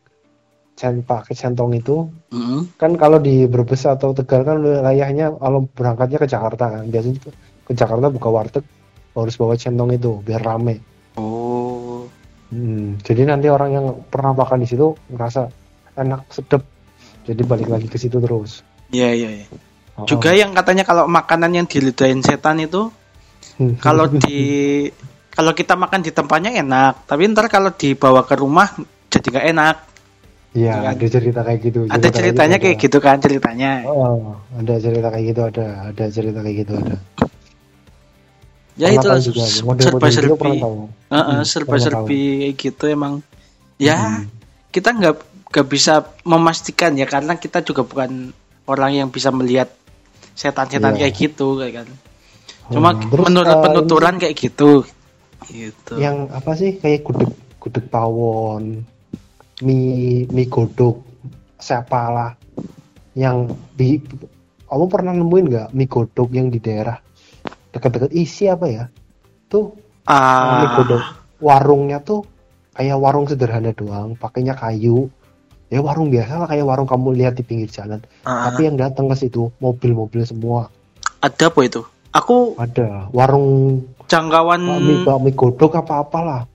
cent 0.77 1.03
pakai 1.03 1.33
centong 1.33 1.73
itu 1.73 2.05
Hmm. 2.31 2.69
kan 2.77 2.95
kalau 3.01 3.17
di 3.17 3.49
Brebes 3.49 3.89
atau 3.89 4.13
Tegal 4.13 4.45
kan 4.45 4.61
wilayahnya 4.61 5.33
kalau 5.41 5.65
berangkatnya 5.73 6.21
ke 6.21 6.29
Jakarta 6.29 6.65
kan 6.69 6.85
biasanya 6.93 7.19
ke, 7.25 7.31
ke 7.65 7.73
Jakarta 7.73 8.13
buka 8.13 8.29
warteg 8.29 8.65
harus 9.17 9.35
bawa 9.41 9.57
centong 9.57 9.97
itu 9.97 10.21
biar 10.21 10.45
rame. 10.45 10.77
Oh. 11.17 12.05
Hmm, 12.53 13.01
jadi 13.01 13.25
nanti 13.25 13.49
orang 13.49 13.71
yang 13.73 13.87
pernah 14.07 14.37
makan 14.37 14.63
di 14.63 14.69
situ 14.69 14.93
ngerasa 15.09 15.49
enak 15.97 16.29
sedep. 16.29 16.63
Jadi 17.25 17.43
balik 17.43 17.73
lagi 17.73 17.89
ke 17.89 17.97
situ 17.97 18.21
terus. 18.21 18.61
Iya 18.93 19.11
iya 19.17 19.31
iya. 19.43 19.47
Oh. 19.97 20.05
Juga 20.05 20.37
yang 20.37 20.53
katanya 20.53 20.85
kalau 20.85 21.09
makanan 21.09 21.57
yang 21.57 21.67
dilidahin 21.67 22.21
setan 22.21 22.61
itu 22.61 22.93
kalau 23.81 24.13
di 24.13 24.85
kalau 25.33 25.53
kita 25.57 25.77
makan 25.77 26.05
di 26.05 26.13
tempatnya 26.13 26.53
enak, 26.61 27.09
tapi 27.09 27.29
ntar 27.33 27.49
kalau 27.49 27.73
dibawa 27.73 28.25
ke 28.29 28.37
rumah 28.37 28.69
jadi 29.09 29.27
nggak 29.33 29.47
enak. 29.57 29.77
Iya, 30.57 30.73
kan? 30.73 30.93
ada 30.97 31.07
cerita 31.07 31.41
kayak 31.45 31.61
gitu. 31.61 31.81
Ada 31.85 32.09
cerita 32.09 32.17
ceritanya 32.17 32.57
kayak 32.57 32.77
ada. 32.77 32.85
gitu 32.89 32.99
kan 32.99 33.17
ceritanya. 33.21 33.71
Oh, 33.85 34.41
ada 34.57 34.75
cerita 34.81 35.09
kayak 35.13 35.25
gitu 35.29 35.41
ada, 35.45 35.65
ada 35.93 36.05
cerita 36.09 36.39
kayak 36.41 36.57
gitu 36.65 36.73
ada. 36.81 36.97
ya 38.77 38.93
itu 38.93 39.09
serba 39.09 39.21
gitu 39.25 39.41
serbi. 40.13 40.53
serba 41.45 41.77
serbi 41.77 42.21
kayak 42.45 42.55
gitu 42.57 42.85
emang. 42.89 43.21
Ya 43.77 43.97
Hmm. 43.97 44.29
kita 44.69 44.93
nggak 44.93 45.17
nggak 45.53 45.67
bisa 45.69 46.05
memastikan 46.25 46.93
ya 46.97 47.05
karena 47.05 47.37
kita 47.37 47.61
juga 47.61 47.85
bukan 47.85 48.33
orang 48.65 48.93
yang 48.93 49.09
bisa 49.09 49.33
melihat 49.33 49.69
setan-setan 50.33 50.97
Iya. 50.97 51.09
kayak 51.09 51.15
gitu 51.17 51.57
kayak 51.57 51.75
kan. 51.85 51.89
Cuma 52.73 52.91
Hmm, 52.93 53.09
terus, 53.09 53.25
menurut 53.29 53.57
eh, 53.57 53.63
penuturan 53.63 54.15
kayak 54.17 54.37
gitu. 54.37 54.85
Gitu. 55.49 55.95
Yang 55.97 56.17
apa 56.33 56.51
sih 56.53 56.71
kayak 56.77 57.01
gudeg 57.05 57.31
gudeg 57.57 57.85
tawon, 57.89 58.83
mie 59.65 60.29
mie 60.29 60.49
godok, 60.51 61.01
siapalah 61.57 62.37
yang 63.17 63.49
di 63.73 63.97
kamu 64.67 64.85
pernah 64.91 65.13
nemuin 65.17 65.47
nggak 65.49 65.69
mie 65.73 65.89
godok 65.89 66.29
yang 66.35 66.53
di 66.53 66.59
daerah 66.61 66.99
dekat-dekat 67.73 68.13
isi 68.13 68.49
apa 68.49 68.67
ya? 68.69 68.85
Tuh 69.49 69.73
mie 69.73 70.67
Ah, 70.67 70.75
godok 70.77 71.03
warungnya 71.41 72.01
tuh 72.01 72.25
kayak 72.77 72.97
warung 73.01 73.25
sederhana 73.29 73.73
doang, 73.73 74.17
pakainya 74.17 74.53
kayu. 74.57 75.09
Ya 75.67 75.83
warung 75.83 76.15
biasa 76.15 76.39
lah 76.39 76.47
kayak 76.47 76.63
warung 76.63 76.87
kamu 76.87 77.19
lihat 77.19 77.35
di 77.35 77.43
pinggir 77.43 77.67
jalan. 77.67 77.99
ah, 78.23 78.47
Tapi 78.47 78.71
yang 78.71 78.79
datang 78.79 79.11
ke 79.11 79.19
situ 79.19 79.51
mobil-mobil 79.59 80.23
semua. 80.23 80.71
ada 81.19 81.51
apa 81.51 81.61
itu? 81.67 81.83
Aku 82.15 82.55
Ada 82.55 83.11
warung 83.11 83.83
jangkauan 84.07 84.63
mie, 84.63 85.03
mie 85.03 85.35
godok 85.35 85.83
apa-apalah. 85.83 86.47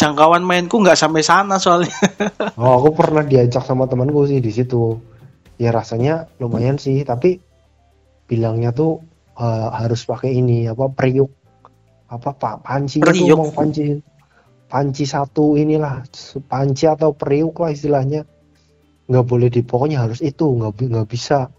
Jangkauan 0.00 0.40
mainku 0.40 0.80
nggak 0.80 0.96
sampai 0.96 1.20
sana 1.20 1.60
soalnya. 1.60 1.92
Oh, 2.60 2.80
aku 2.80 2.96
pernah 2.96 3.24
diajak 3.24 3.64
sama 3.64 3.84
temanku 3.84 4.24
sih 4.24 4.40
di 4.40 4.48
situ. 4.52 4.96
Ya 5.60 5.72
rasanya 5.76 6.28
lumayan 6.40 6.80
sih, 6.80 7.04
tapi 7.04 7.40
bilangnya 8.24 8.72
tuh 8.72 9.04
eh, 9.36 9.68
harus 9.76 10.00
pakai 10.08 10.32
ini 10.40 10.64
apa 10.70 10.88
periuk 10.88 11.28
apa 12.10 12.34
pak 12.34 12.66
tuh 12.66 13.06
Periuk? 13.06 13.38
mau 13.38 13.50
panci 13.54 14.02
panci 14.66 15.04
satu 15.06 15.54
inilah 15.54 16.06
panci 16.46 16.86
atau 16.86 17.14
periuk 17.14 17.62
lah 17.62 17.70
istilahnya 17.70 18.26
nggak 19.10 19.26
boleh 19.26 19.50
di 19.50 19.62
pokoknya 19.66 20.06
harus 20.06 20.22
itu 20.22 20.46
nggak 20.46 20.90
nggak 20.90 21.08
bisa 21.10 21.50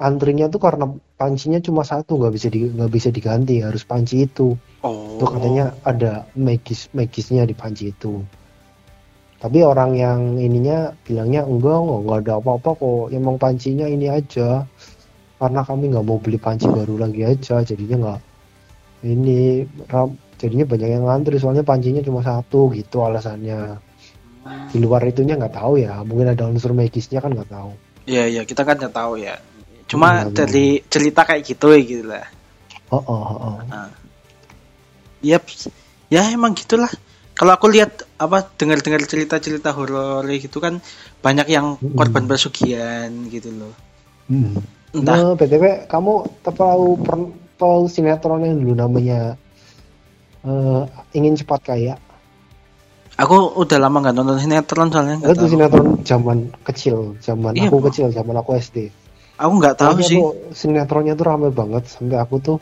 antrinya 0.00 0.48
tuh 0.48 0.60
karena 0.60 0.88
pancinya 1.18 1.58
cuma 1.58 1.82
satu 1.82 2.14
nggak 2.14 2.32
bisa 2.38 2.46
di 2.46 2.70
nggak 2.70 2.90
bisa 2.94 3.08
diganti 3.10 3.58
harus 3.58 3.82
panci 3.82 4.24
itu. 4.24 4.54
Oh. 4.86 5.18
itu 5.18 5.26
katanya 5.26 5.74
ada 5.82 6.30
magis 6.38 6.86
magisnya 6.94 7.42
di 7.42 7.58
panci 7.58 7.90
itu. 7.90 8.22
Tapi 9.38 9.58
orang 9.66 9.98
yang 9.98 10.38
ininya 10.38 10.94
bilangnya 11.02 11.42
enggak 11.42 11.78
enggak, 11.78 11.98
enggak 12.06 12.18
ada 12.22 12.32
apa-apa 12.38 12.70
kok. 12.78 13.04
Emang 13.10 13.36
pancinya 13.36 13.86
ini 13.90 14.06
aja. 14.06 14.62
Karena 15.38 15.60
kami 15.62 15.90
nggak 15.90 16.06
mau 16.06 16.18
beli 16.18 16.38
panci 16.38 16.66
baru 16.66 16.98
lagi 16.98 17.22
aja 17.22 17.62
jadinya 17.62 17.96
nggak 18.02 18.20
ini 19.06 19.62
ram- 19.86 20.18
jadinya 20.34 20.66
banyak 20.66 20.90
yang 20.90 21.06
ngantri 21.06 21.38
soalnya 21.38 21.62
pancinya 21.62 22.02
cuma 22.02 22.22
satu 22.22 22.70
gitu 22.74 23.02
alasannya. 23.02 23.78
Di 24.70 24.78
luar 24.78 25.02
itunya 25.06 25.34
nggak 25.34 25.54
tahu 25.54 25.82
ya. 25.82 26.02
Mungkin 26.02 26.34
ada 26.34 26.46
unsur 26.46 26.74
magisnya 26.74 27.22
kan 27.22 27.34
nggak 27.34 27.50
tahu. 27.50 27.70
Iya 28.06 28.24
iya 28.26 28.42
kita 28.42 28.62
kan 28.66 28.78
nggak 28.78 28.94
tahu 28.94 29.18
ya. 29.22 29.38
Cuma 29.88 30.22
Iya, 30.22 30.30
dari 30.30 30.66
cerita 30.84 31.24
kayak 31.24 31.42
gitu 31.42 31.72
ya 31.72 31.80
gitu 31.80 32.04
lah. 32.06 32.26
oh 32.88 33.00
oh 33.00 33.22
oh, 33.34 33.56
oh. 33.58 33.88
Yap. 35.20 35.44
Ya 36.08 36.24
emang 36.28 36.54
gitulah. 36.54 36.88
Kalau 37.32 37.54
aku 37.54 37.70
lihat 37.70 38.02
apa 38.18 38.42
dengar-dengar 38.58 38.98
cerita-cerita 39.04 39.70
horor 39.70 40.26
gitu 40.26 40.58
kan 40.58 40.82
banyak 41.20 41.46
yang 41.48 41.78
korban 41.94 42.26
pesugihan 42.26 43.08
gitu 43.28 43.48
loh. 43.54 43.72
Hmm. 44.26 44.58
Entah 44.90 45.16
Nah, 45.16 45.36
btw 45.36 45.86
kamu 45.86 46.12
tahu 46.42 46.86
per- 47.00 47.32
tahu 47.56 47.86
sinetron 47.86 48.40
yang 48.40 48.56
dulu 48.58 48.74
namanya 48.74 49.36
eh, 50.42 50.82
ingin 51.12 51.34
cepat 51.34 51.60
kaya 51.64 51.94
aku 53.14 53.34
udah 53.58 53.78
lama 53.78 53.98
nggak 54.00 54.14
nonton 54.14 54.38
sinetron 54.38 54.88
soalnya 54.88 55.18
itu 55.26 55.44
sinetron 55.44 55.98
zaman 56.06 56.38
kecil 56.62 57.18
zaman 57.18 57.52
Iya, 57.52 57.66
aku 57.66 57.82
Bro. 57.82 57.86
kecil 57.90 58.06
zaman 58.14 58.34
aku 58.38 58.54
SD 58.56 58.94
Aku 59.38 59.52
nggak 59.62 59.76
tahu 59.78 60.02
Pokoknya 60.02 60.08
sih. 60.10 60.18
tuh 60.18 60.30
sinetronnya 60.50 61.14
tuh 61.14 61.26
rame 61.30 61.48
banget 61.54 61.86
sampai 61.86 62.18
aku 62.18 62.42
tuh. 62.42 62.58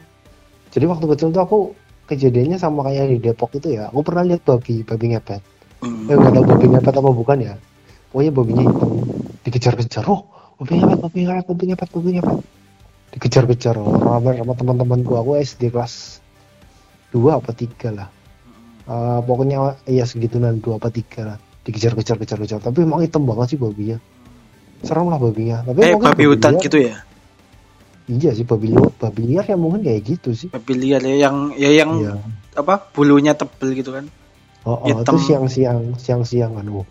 Jadi 0.77 0.85
waktu 0.85 1.09
kecil 1.09 1.29
tuh 1.33 1.43
aku 1.43 1.59
kejadiannya 2.05 2.61
sama 2.61 2.85
kayak 2.85 3.17
di 3.17 3.19
Depok 3.25 3.57
itu 3.57 3.81
ya. 3.81 3.89
Aku 3.89 4.05
pernah 4.05 4.29
lihat 4.29 4.45
babi 4.45 4.85
babi 4.85 5.17
ngepet. 5.17 5.41
Hmm. 5.81 6.09
eh 6.09 6.17
nggak 6.17 6.33
tahu 6.37 6.45
babi 6.45 6.67
ngepet 6.77 6.95
apa 7.01 7.11
bukan 7.17 7.39
ya. 7.41 7.55
Pokoknya 8.13 8.33
babinya 8.37 8.63
hitam. 8.69 8.91
Dikejar-kejar. 9.49 10.05
Oh 10.05 10.29
babi 10.61 10.73
ngepet 10.77 11.01
babi 11.01 11.21
ngepet 11.25 11.47
babi 11.49 11.65
ngepet 11.73 11.89
babi 11.97 12.09
ngepet. 12.21 12.37
Dikejar-kejar. 13.17 13.75
Rame 13.81 14.31
sama 14.37 14.53
teman-temanku 14.53 15.13
aku 15.17 15.31
SD 15.41 15.73
kelas 15.73 16.21
dua 17.09 17.41
apa 17.41 17.57
tiga 17.57 17.89
lah. 17.89 18.09
Eh, 18.85 19.21
pokoknya 19.25 19.81
ya 19.89 20.05
segituan 20.05 20.61
dua 20.61 20.77
apa 20.77 20.93
tiga 20.93 21.25
lah. 21.25 21.39
Dikejar-kejar 21.65 22.21
kejar-kejar. 22.21 22.61
Tapi 22.61 22.85
emang 22.85 23.01
hitam 23.01 23.25
banget 23.25 23.57
sih 23.57 23.59
babinya 23.59 23.97
serem 24.87 25.07
lah 25.07 25.19
babinya 25.19 25.61
tapi 25.63 25.79
Kayak 25.79 25.95
mungkin 25.95 26.09
babi 26.11 26.25
hutan 26.27 26.53
liar- 26.53 26.65
gitu 26.65 26.79
ya. 26.81 26.97
iya 28.07 28.31
sih 28.33 28.43
babi 28.43 28.67
liar 28.71 28.87
babi 28.95 29.23
liar 29.25 29.45
ya 29.45 29.57
mungkin 29.57 29.81
kayak 29.83 30.01
gitu 30.07 30.31
sih 30.31 30.49
Babi 30.49 30.73
liar 30.77 31.03
ya 31.03 31.17
yang 31.21 31.37
ya 31.55 31.71
yang 31.71 31.91
Iya. 31.97 32.13
apa 32.55 32.89
bulunya 32.89 33.33
tebel 33.33 33.75
gitu 33.75 33.91
kan. 33.91 34.07
Oh, 34.63 34.75
oh 34.77 34.87
Hitam. 34.89 35.15
itu 35.15 35.17
siang-siang, 35.25 35.79
siang-siang 35.95 36.51
kan. 36.53 36.67
Oh, 36.69 36.83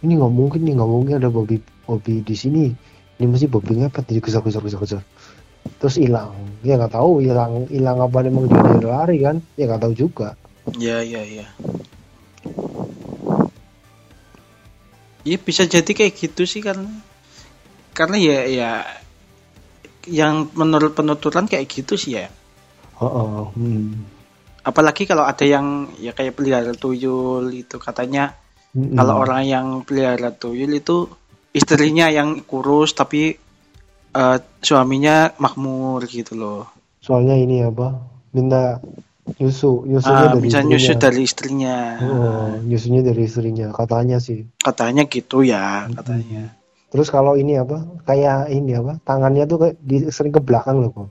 ini 0.00 0.12
nggak 0.14 0.28
mungkin 0.30 0.60
nih, 0.60 0.74
nggak 0.74 0.90
mungkin 0.90 1.14
ada 1.16 1.28
babi 1.28 1.56
babi 1.82 2.20
di 2.20 2.34
sini. 2.34 2.68
Ini 3.14 3.24
mesti 3.24 3.46
babi 3.46 3.78
ngepet 3.78 4.04
jadi 4.06 4.20
kejar-kejar 4.20 4.60
kejar-kejar. 4.60 5.02
Terus 5.78 5.96
hilang. 5.96 6.36
Ya 6.60 6.76
nggak 6.76 6.92
tahu 6.92 7.20
hilang 7.20 7.64
hilang 7.68 7.96
apa 7.98 8.20
emang 8.22 8.44
dia 8.44 8.60
dia 8.74 8.88
lari 8.90 9.16
kan? 9.20 9.36
Ya 9.54 9.64
nggak 9.66 9.80
tahu 9.80 9.94
juga. 9.94 10.36
Iya 10.74 11.00
iya 11.00 11.22
iya. 11.22 11.46
Iya 15.22 15.38
bisa 15.38 15.64
jadi 15.64 15.88
kayak 15.88 16.12
gitu 16.18 16.44
sih 16.44 16.60
karena 16.60 16.84
karena 17.94 18.16
ya 18.18 18.38
ya 18.44 18.70
yang 20.04 20.52
menurut 20.52 20.92
penuturan 20.92 21.48
kayak 21.48 21.64
gitu 21.66 21.96
sih 21.96 22.20
ya. 22.20 22.28
Oh, 23.00 23.08
oh, 23.08 23.42
hmm. 23.56 24.04
Apalagi 24.62 25.04
kalau 25.04 25.24
ada 25.24 25.44
yang 25.44 25.92
ya 25.96 26.12
kayak 26.12 26.36
pelihara 26.36 26.72
tuyul 26.72 27.48
itu 27.52 27.76
katanya 27.76 28.32
Mm-mm. 28.72 28.96
kalau 28.96 29.20
orang 29.20 29.44
yang 29.44 29.66
pelihara 29.84 30.32
tuyul 30.32 30.72
itu 30.72 31.08
istrinya 31.52 32.08
yang 32.08 32.42
kurus 32.42 32.92
tapi 32.92 33.36
eh, 34.12 34.38
suaminya 34.60 35.32
makmur 35.36 36.04
gitu 36.06 36.34
loh. 36.34 36.62
soalnya 36.98 37.36
ini 37.36 37.60
apa? 37.60 38.00
Minta 38.32 38.80
nyusu, 39.36 39.84
nyusunya 39.84 40.26
Ah, 40.26 40.32
dari 40.32 40.40
bisa 40.40 40.58
istrinya. 40.60 40.70
nyusu 40.72 40.92
dari 40.96 41.20
istrinya. 41.20 41.76
Oh, 42.00 42.48
nyusunya 42.60 43.00
dari 43.04 43.22
istrinya, 43.22 43.68
katanya 43.70 44.16
sih. 44.16 44.48
Katanya 44.58 45.04
gitu 45.04 45.44
ya, 45.44 45.84
katanya. 45.92 46.56
Terus 46.94 47.10
kalau 47.10 47.34
ini 47.34 47.58
apa? 47.58 47.82
Kayak 48.06 48.54
ini 48.54 48.78
apa? 48.78 49.02
Tangannya 49.02 49.50
tuh 49.50 49.58
kayak 49.66 49.74
di, 49.82 50.06
sering 50.14 50.30
ke 50.30 50.38
belakang 50.38 50.78
loh, 50.78 50.94
kok. 50.94 51.10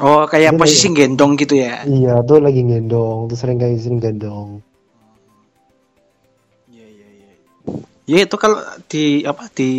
Oh, 0.00 0.24
kayak 0.24 0.56
Dia 0.56 0.60
posisi 0.64 0.88
gendong 0.88 1.36
gitu 1.36 1.60
ya. 1.60 1.84
Iya, 1.84 2.24
tuh 2.24 2.40
lagi 2.40 2.64
gendong, 2.64 3.28
tuh 3.28 3.36
sering 3.36 3.60
kayak 3.60 3.76
sering 3.76 4.00
gendong. 4.00 4.64
Iya 6.72 6.86
iya 6.88 7.08
iya. 7.12 7.30
Ya 8.08 8.18
itu 8.24 8.40
kalau 8.40 8.64
di 8.88 9.20
apa 9.28 9.52
di 9.52 9.70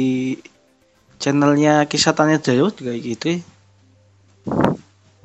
channelnya 1.18 1.90
kisah 1.90 2.13
tanya 2.13 2.38
Jayo 2.38 2.70
juga 2.70 2.94
gitu 2.94 3.34
ya. 3.34 3.40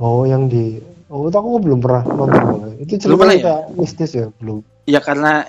Oh, 0.01 0.25
yang 0.25 0.49
di 0.49 0.81
Oh, 1.09 1.29
itu 1.29 1.37
aku 1.41 1.61
belum 1.65 1.81
pernah 1.85 2.05
nonton. 2.05 2.81
Itu 2.81 2.97
Belum 3.09 3.17
pernah 3.21 3.37
cerita 3.37 3.57
mistis 3.77 4.11
ya, 4.13 4.29
belum. 4.41 4.61
Ya 4.85 5.01
karena 5.01 5.49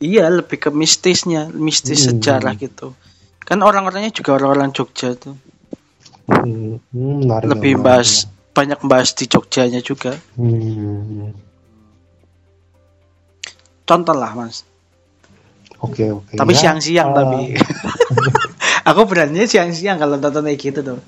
iya 0.00 0.28
lebih 0.32 0.56
ke 0.56 0.68
mistisnya, 0.72 1.52
mistis 1.52 2.04
Hmm. 2.04 2.16
sejarah 2.16 2.56
gitu. 2.56 2.96
Kan 3.42 3.58
orang-orangnya 3.60 4.10
juga 4.10 4.36
orang-orang 4.38 4.70
Jogja 4.70 5.14
tuh. 5.14 5.34
Hmm, 6.30 6.78
hmm, 6.94 7.26
menarik, 7.26 7.46
lebih 7.50 7.74
menarik. 7.74 7.84
bahas 7.84 8.10
banyak 8.50 8.80
bahas 8.86 9.10
di 9.14 9.24
Jogjanya 9.26 9.80
juga. 9.82 10.14
Hmm, 10.38 11.34
Contoh 13.82 14.14
lah, 14.14 14.30
Mas. 14.38 14.62
Oke, 15.82 16.06
oke. 16.06 16.38
Tapi 16.38 16.52
Ya, 16.54 16.58
siang-siang 16.60 17.10
eh, 17.10 17.14
tapi. 17.16 17.38
Aku 18.90 19.04
beraninya 19.04 19.44
siang-siang 19.44 19.98
kalau 19.98 20.16
nonton 20.16 20.46
kayak 20.46 20.60
gitu 20.60 20.80
tuh. 20.82 20.98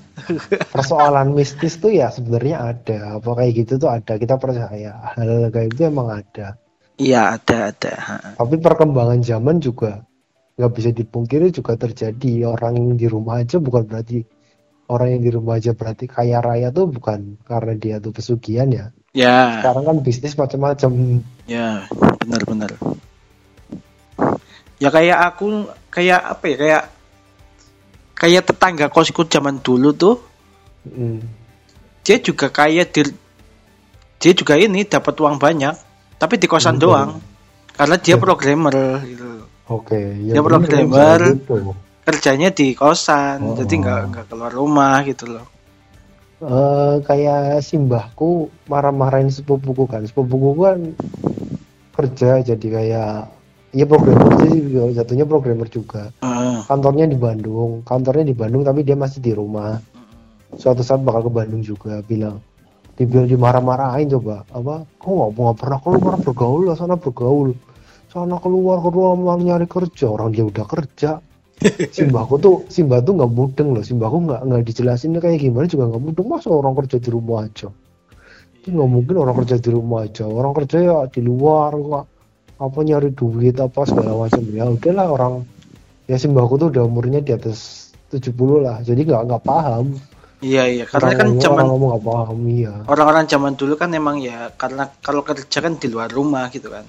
persoalan 0.71 1.31
mistis 1.31 1.75
tuh 1.75 1.91
ya 1.91 2.07
sebenarnya 2.07 2.71
ada 2.71 3.19
apa 3.19 3.27
kayak 3.33 3.51
gitu 3.59 3.73
tuh 3.75 3.89
ada 3.91 4.15
kita 4.15 4.39
percaya 4.39 4.91
hal 5.15 5.51
kayak 5.51 5.75
itu 5.75 5.83
emang 5.83 6.07
ada 6.23 6.55
Iya 6.95 7.35
ada 7.35 7.73
ada. 7.73 7.93
tapi 8.37 8.55
perkembangan 8.55 9.19
zaman 9.19 9.59
juga 9.59 10.05
nggak 10.53 10.71
bisa 10.71 10.89
dipungkiri 10.93 11.49
juga 11.49 11.73
terjadi 11.73 12.45
orang 12.45 12.77
yang 12.77 12.93
di 12.93 13.07
rumah 13.09 13.41
aja 13.41 13.57
bukan 13.57 13.89
berarti 13.89 14.21
orang 14.85 15.17
yang 15.17 15.21
di 15.25 15.31
rumah 15.33 15.57
aja 15.57 15.73
berarti 15.73 16.05
kaya 16.05 16.37
raya 16.39 16.69
tuh 16.69 16.85
bukan 16.85 17.41
karena 17.41 17.73
dia 17.73 17.95
tuh 17.97 18.13
pesugihan 18.13 18.69
ya 18.69 18.85
Ya 19.13 19.61
sekarang 19.61 19.85
kan 19.85 19.97
bisnis 20.01 20.33
macam-macam 20.33 21.21
ya 21.45 21.85
benar-benar. 22.17 22.73
Ya 24.81 24.89
kayak 24.89 25.17
aku 25.29 25.69
kayak 25.93 26.21
apa 26.33 26.43
ya 26.49 26.55
kayak 26.57 26.83
kayak 28.17 28.43
tetangga 28.49 28.85
kosku 28.89 29.25
zaman 29.29 29.61
dulu 29.61 29.93
tuh 29.93 30.15
Mm. 30.83 31.23
dia 32.03 32.19
juga 32.19 32.51
kaya 32.51 32.83
di 32.83 33.07
dia 34.19 34.33
juga 34.35 34.59
ini 34.59 34.83
dapat 34.83 35.15
uang 35.15 35.39
banyak 35.39 35.71
tapi 36.19 36.35
di 36.35 36.43
kosan 36.43 36.75
Hmm. 36.75 36.83
doang 36.83 37.11
karena 37.71 37.95
dia 37.95 38.19
Hmm. 38.19 38.23
programmer 38.27 38.99
gitu. 39.07 39.47
Oke 39.65 39.99
Dia 40.21 40.33
ya 40.33 40.41
bener, 40.41 40.59
programmer. 40.59 41.19
gitu. 41.33 41.55
kerjanya 42.03 42.49
di 42.49 42.73
kosan 42.73 43.39
Oh. 43.41 43.55
jadi 43.55 43.73
nggak 43.73 44.01
nggak 44.09 44.25
keluar 44.27 44.51
rumah 44.51 45.03
gitu 45.03 45.27
loh 45.29 45.47
Eh, 46.43 46.95
kayak 47.07 47.63
simbahku 47.63 48.51
marah-marahin 48.67 49.31
sepupuku 49.31 49.87
kan 49.87 50.03
sepupuku 50.03 50.51
kan 50.59 50.91
kerja 51.95 52.43
jadi 52.43 52.67
kayak 52.67 53.31
ya 53.71 53.85
programmer 53.87 54.43
sih 54.43 54.59
jatuhnya 54.91 55.23
programmer 55.23 55.71
juga 55.71 56.11
Heeh. 56.19 56.67
kantornya 56.67 57.07
di 57.07 57.15
Bandung 57.15 57.79
kantornya 57.81 58.27
di 58.27 58.35
Bandung 58.35 58.59
tapi 58.61 58.83
dia 58.83 58.93
masih 58.93 59.23
di 59.23 59.31
rumah 59.31 59.79
suatu 60.53 60.83
saat 60.83 60.99
bakal 60.99 61.25
ke 61.25 61.33
Bandung 61.33 61.63
juga 61.63 62.03
bilang 62.03 62.43
dibilang 62.93 63.25
dimarah-marahin 63.25 64.11
coba 64.11 64.43
apa 64.51 64.83
kok 64.99 65.09
nggak 65.31 65.55
pernah 65.55 65.79
keluar 65.79 66.15
bergaul 66.19 66.61
lah 66.67 66.75
sana 66.75 66.93
bergaul 66.93 67.55
sana 68.13 68.37
keluar 68.37 68.77
keluar 68.85 69.17
mau 69.17 69.33
nyari 69.33 69.65
kerja. 69.65 70.05
Orang 70.13 70.37
dia 70.37 70.45
udah 70.45 70.65
kerja. 70.69 71.17
Simbahku 71.97 72.37
tuh 72.37 72.55
simbah 72.69 73.01
tuh 73.01 73.17
nggak 73.17 73.31
mudeng 73.33 73.73
loh. 73.73 73.81
Simbahku 73.81 74.29
nggak 74.29 74.41
nggak 74.45 74.61
dijelasin 74.69 75.17
kayak 75.17 75.41
gimana 75.41 75.65
juga 75.65 75.89
nggak 75.89 76.03
mudeng. 76.05 76.27
Masa 76.29 76.53
orang 76.53 76.77
kerja 76.77 77.01
di 77.01 77.09
rumah 77.09 77.49
aja? 77.49 77.73
Itu 78.61 78.67
nggak 78.69 78.89
mungkin 78.93 79.15
orang 79.17 79.35
kerja 79.41 79.55
di 79.57 79.69
rumah 79.73 79.99
aja. 80.05 80.23
Orang 80.29 80.53
kerja 80.53 80.77
ya 80.77 80.97
di 81.09 81.21
luar 81.25 81.73
nggak 81.73 82.05
apa 82.61 82.79
nyari 82.85 83.09
duit 83.17 83.57
apa 83.57 83.81
segala 83.89 84.29
macam. 84.29 84.43
Ya 84.53 84.69
udahlah 84.69 85.07
orang. 85.09 85.33
Ya 86.05 86.21
simbahku 86.21 86.61
tuh 86.61 86.69
udah 86.69 86.83
umurnya 86.85 87.23
di 87.25 87.33
atas 87.33 87.89
70 88.13 88.29
lah. 88.61 88.77
Jadi 88.85 89.09
nggak 89.09 89.23
nggak 89.25 89.41
paham. 89.41 89.97
Iya 90.43 90.63
iya. 90.69 90.85
Karena 90.85 91.15
Orang 91.15 91.17
kan 91.17 91.27
zaman 91.39 91.55
orang 91.55 91.67
ngomong 91.71 91.89
nggak 91.95 92.05
paham 92.05 92.39
iya. 92.51 92.73
orang-orang 92.91 93.25
zaman 93.31 93.53
dulu 93.55 93.73
kan 93.79 93.89
emang 93.95 94.19
ya 94.19 94.51
karena 94.53 94.91
kalau 94.99 95.23
kerja 95.23 95.57
kan 95.63 95.79
di 95.79 95.87
luar 95.87 96.11
rumah 96.11 96.51
gitu 96.51 96.67
kan 96.67 96.83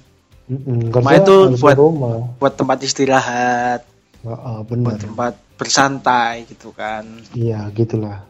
Mm-mm, 0.45 0.93
Rumah 0.93 1.13
itu 1.17 1.37
buat- 1.57 1.73
rumah. 1.75 2.17
buat 2.37 2.53
tempat 2.53 2.79
istirahat 2.81 3.81
Ah, 4.21 4.29
ah, 4.31 4.59
buat 4.61 4.77
benar 4.77 4.97
tempat 4.99 5.33
bersantai 5.55 6.45
gitu 6.47 6.69
kan. 6.71 7.05
Iya 7.33 7.69
gitulah. 7.71 8.25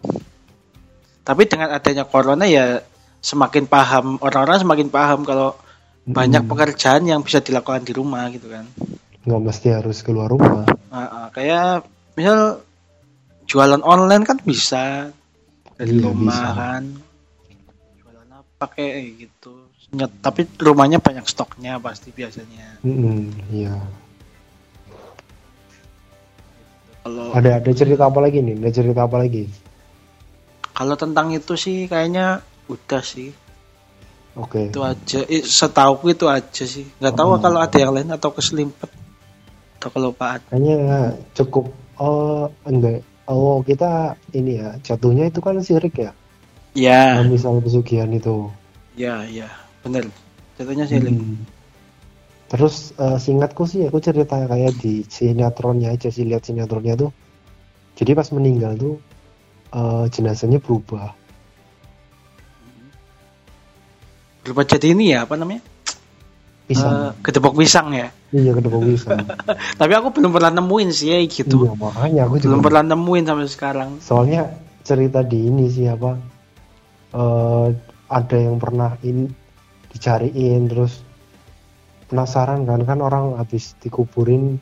Tapi 1.23 1.43
dengan 1.45 1.71
adanya 1.71 2.05
corona 2.05 2.45
ya 2.45 2.83
semakin 3.19 3.65
paham 3.65 4.19
orang-orang 4.19 4.59
semakin 4.61 4.89
paham 4.89 5.23
kalau 5.23 5.57
banyak 6.05 6.41
Mm-mm. 6.41 6.51
pekerjaan 6.51 7.03
yang 7.05 7.21
bisa 7.21 7.41
dilakukan 7.41 7.81
di 7.81 7.91
rumah 7.91 8.29
gitu 8.29 8.47
kan. 8.47 8.67
Nggak 9.25 9.43
mesti 9.43 9.69
harus 9.73 9.99
keluar 10.01 10.29
rumah. 10.29 10.69
Ah, 10.89 10.99
ah, 11.01 11.27
kayak 11.31 11.83
misal 12.15 12.61
jualan 13.45 13.81
online 13.81 14.23
kan 14.23 14.37
bisa 14.39 15.11
dari 15.75 15.97
Iya, 15.97 16.05
rumah 16.05 16.31
bisa. 16.37 16.51
kan. 16.53 16.83
Jualan 17.97 18.29
apa 18.31 18.65
kayak 18.69 18.95
gitu 19.17 19.64
Tapi 19.97 20.47
rumahnya 20.59 20.99
banyak 20.99 21.25
stoknya 21.27 21.79
pasti 21.79 22.11
biasanya. 22.11 22.83
Mm-mm, 22.83 23.31
iya. 23.55 23.75
Kalau 27.05 27.37
ada 27.37 27.61
ada 27.61 27.71
cerita 27.77 28.09
apa 28.09 28.19
lagi 28.19 28.41
nih? 28.41 28.57
Ada 28.65 28.71
cerita 28.81 29.01
apa 29.05 29.17
lagi? 29.21 29.45
Kalau 30.75 30.97
tentang 30.99 31.31
itu 31.31 31.55
sih 31.55 31.87
kayaknya 31.87 32.41
udah 32.67 33.03
sih. 33.05 33.31
Oke. 34.35 34.73
Itu 34.73 34.83
aja. 34.83 35.23
Eh, 35.31 35.45
setauku 35.45 36.11
itu 36.11 36.27
aja 36.27 36.65
sih. 36.67 36.89
Nggak 36.99 37.15
tahu 37.15 37.31
Oh. 37.37 37.39
kalau 37.39 37.61
ada 37.63 37.77
yang 37.79 37.95
lain 37.95 38.11
atau 38.11 38.35
keselimpet. 38.35 38.91
Atau 39.79 39.89
kelupaan. 39.95 40.43
Kayaknya 40.51 41.15
cukup. 41.39 41.71
Oh 42.01 42.51
enggak. 42.67 43.05
Oh 43.31 43.63
kita 43.63 44.19
ini 44.35 44.59
ya 44.59 44.75
jatuhnya 44.83 45.31
itu 45.31 45.39
kan 45.39 45.57
sirik 45.63 45.97
ya 45.97 46.13
ya? 46.75 47.23
Nah, 47.23 47.31
misal 47.31 47.63
pesugihan 47.63 48.11
itu. 48.11 48.51
Ya 48.99 49.23
ya 49.31 49.47
bener 49.85 50.09
jatuhnya 50.57 50.85
sih 50.89 50.99
Link. 50.99 51.19
Hmm. 51.21 51.45
Terus 52.49 52.93
eh, 52.97 53.19
singkatku 53.19 53.65
sih 53.65 53.85
aku 53.85 53.99
cerita 53.99 54.37
kayak 54.45 54.79
di 54.79 55.03
sinetronnya 55.05 55.93
aja 55.93 56.09
sih 56.09 56.25
lihat 56.25 56.45
sinetronnya 56.45 56.95
tuh. 56.97 57.11
Jadi 57.95 58.11
pas 58.13 58.29
meninggal 58.33 58.75
tuh 58.75 58.95
eh, 59.71 60.05
jenazahnya 60.09 60.59
berubah. 60.59 61.13
berubah 64.45 64.65
jadi 64.69 64.93
ini 64.93 65.17
ya 65.17 65.25
apa 65.25 65.41
namanya 65.41 65.65
Pisang. 66.65 66.93
Eh, 66.93 67.11
gedebok 67.21 67.57
pisang 67.57 67.93
ya 67.93 68.09
iya 68.29 68.53
kedua 68.53 68.77
pisang. 68.81 69.21
tapi 69.81 69.93
aku 69.93 70.13
belum 70.13 70.33
pernah 70.33 70.53
nemuin 70.53 70.89
sih 70.91 71.09
ya 71.13 71.19
gitu 71.25 71.65
Iya 71.65 71.73
makanya 71.77 72.21
aku 72.25 72.35
juga. 72.41 72.49
belum 72.53 72.61
pernah 72.61 72.83
nemuin 72.93 73.25
sampai 73.25 73.49
sekarang 73.49 73.91
Soalnya 74.01 74.43
cerita 74.81 75.21
di 75.21 75.49
ini 75.49 75.69
sih 75.69 75.89
apa? 75.89 76.17
eh, 77.13 77.67
ada 78.05 78.37
yang 78.37 78.57
pernah 78.57 78.97
in 79.01 79.33
dicariin 79.95 80.67
terus 80.67 81.07
penasaran 82.11 82.67
kan 82.67 82.83
kan 82.85 82.99
orang 83.01 83.39
habis 83.41 83.79
dikuburin 83.81 84.59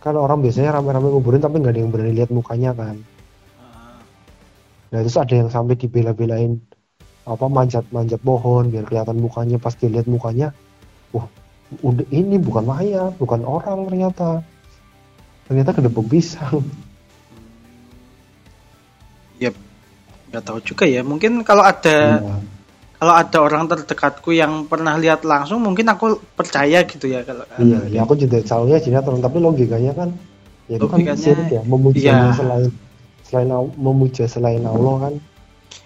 kan 0.00 0.16
orang 0.16 0.40
biasanya 0.42 0.80
rame-rame 0.80 1.12
kuburin 1.12 1.42
tapi 1.42 1.60
nggak 1.60 1.74
ada 1.76 1.80
yang 1.82 1.92
berani 1.92 2.12
lihat 2.14 2.30
mukanya 2.30 2.70
kan. 2.72 2.96
Ah, 3.58 3.98
Nah 4.94 4.98
terus 5.02 5.18
ada 5.18 5.34
yang 5.34 5.50
sampai 5.50 5.74
dibela-belain 5.74 6.62
apa 7.26 7.46
manjat-manjat 7.50 8.22
pohon 8.22 8.70
biar 8.70 8.86
kelihatan 8.86 9.18
mukanya 9.18 9.58
pas 9.58 9.74
dilihat 9.74 10.06
mukanya, 10.06 10.54
wah 11.10 11.26
udah 11.82 12.06
ini 12.14 12.38
bukan 12.38 12.62
mayat, 12.62 13.18
bukan 13.18 13.42
orang 13.42 13.90
ternyata. 13.90 14.46
Ternyata 15.50 15.70
kedebok 15.74 16.06
pisang. 16.06 16.62
ya 19.36 19.52
nggak 20.32 20.42
tahu 20.48 20.58
juga 20.64 20.88
ya 20.88 21.04
mungkin 21.04 21.44
kalau 21.44 21.60
ada 21.60 22.24
Iya. 22.24 22.55
Kalau 22.96 23.12
ada 23.12 23.38
orang 23.38 23.64
terdekatku 23.66 24.32
yang 24.32 24.64
pernah 24.64 24.96
lihat 24.96 25.20
langsung 25.22 25.60
mungkin 25.60 25.84
aku 25.86 26.16
percaya 26.32 26.80
gitu 26.82 27.06
ya 27.06 27.20
kalau 27.22 27.44
Iya, 27.56 27.78
ya 27.88 28.00
aku 28.02 28.16
juga 28.16 28.40
tahunya 28.40 28.80
sinetron 28.80 29.20
tapi 29.20 29.36
logikanya 29.38 29.92
kan 29.92 30.08
ya 30.66 30.76
itu 30.76 30.88
kan 30.88 30.98
sirik 31.14 31.48
ya 31.48 31.62
memuja 31.62 32.00
iya. 32.00 32.32
selain 32.32 32.72
selain 33.22 33.48
memuja 33.76 34.24
selain 34.26 34.62
Allah 34.62 35.10
kan. 35.10 35.14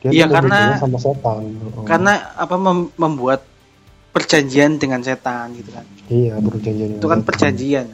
Dia 0.01 0.11
Iya, 0.13 0.27
karena- 0.29 0.79
sama 0.79 0.97
setan. 0.97 1.45
Oh. 1.77 1.85
karena 1.85 2.33
apa 2.33 2.57
mem- 2.57 2.93
membuat 2.97 3.45
perjanjian 4.11 4.77
dengan 4.77 5.01
setan 5.01 5.55
gitu 5.55 5.71
kan 5.71 5.87
iya 6.09 6.35
perjanjian. 6.37 6.99
itu 6.99 7.07
kan 7.07 7.21
perjanjian 7.23 7.87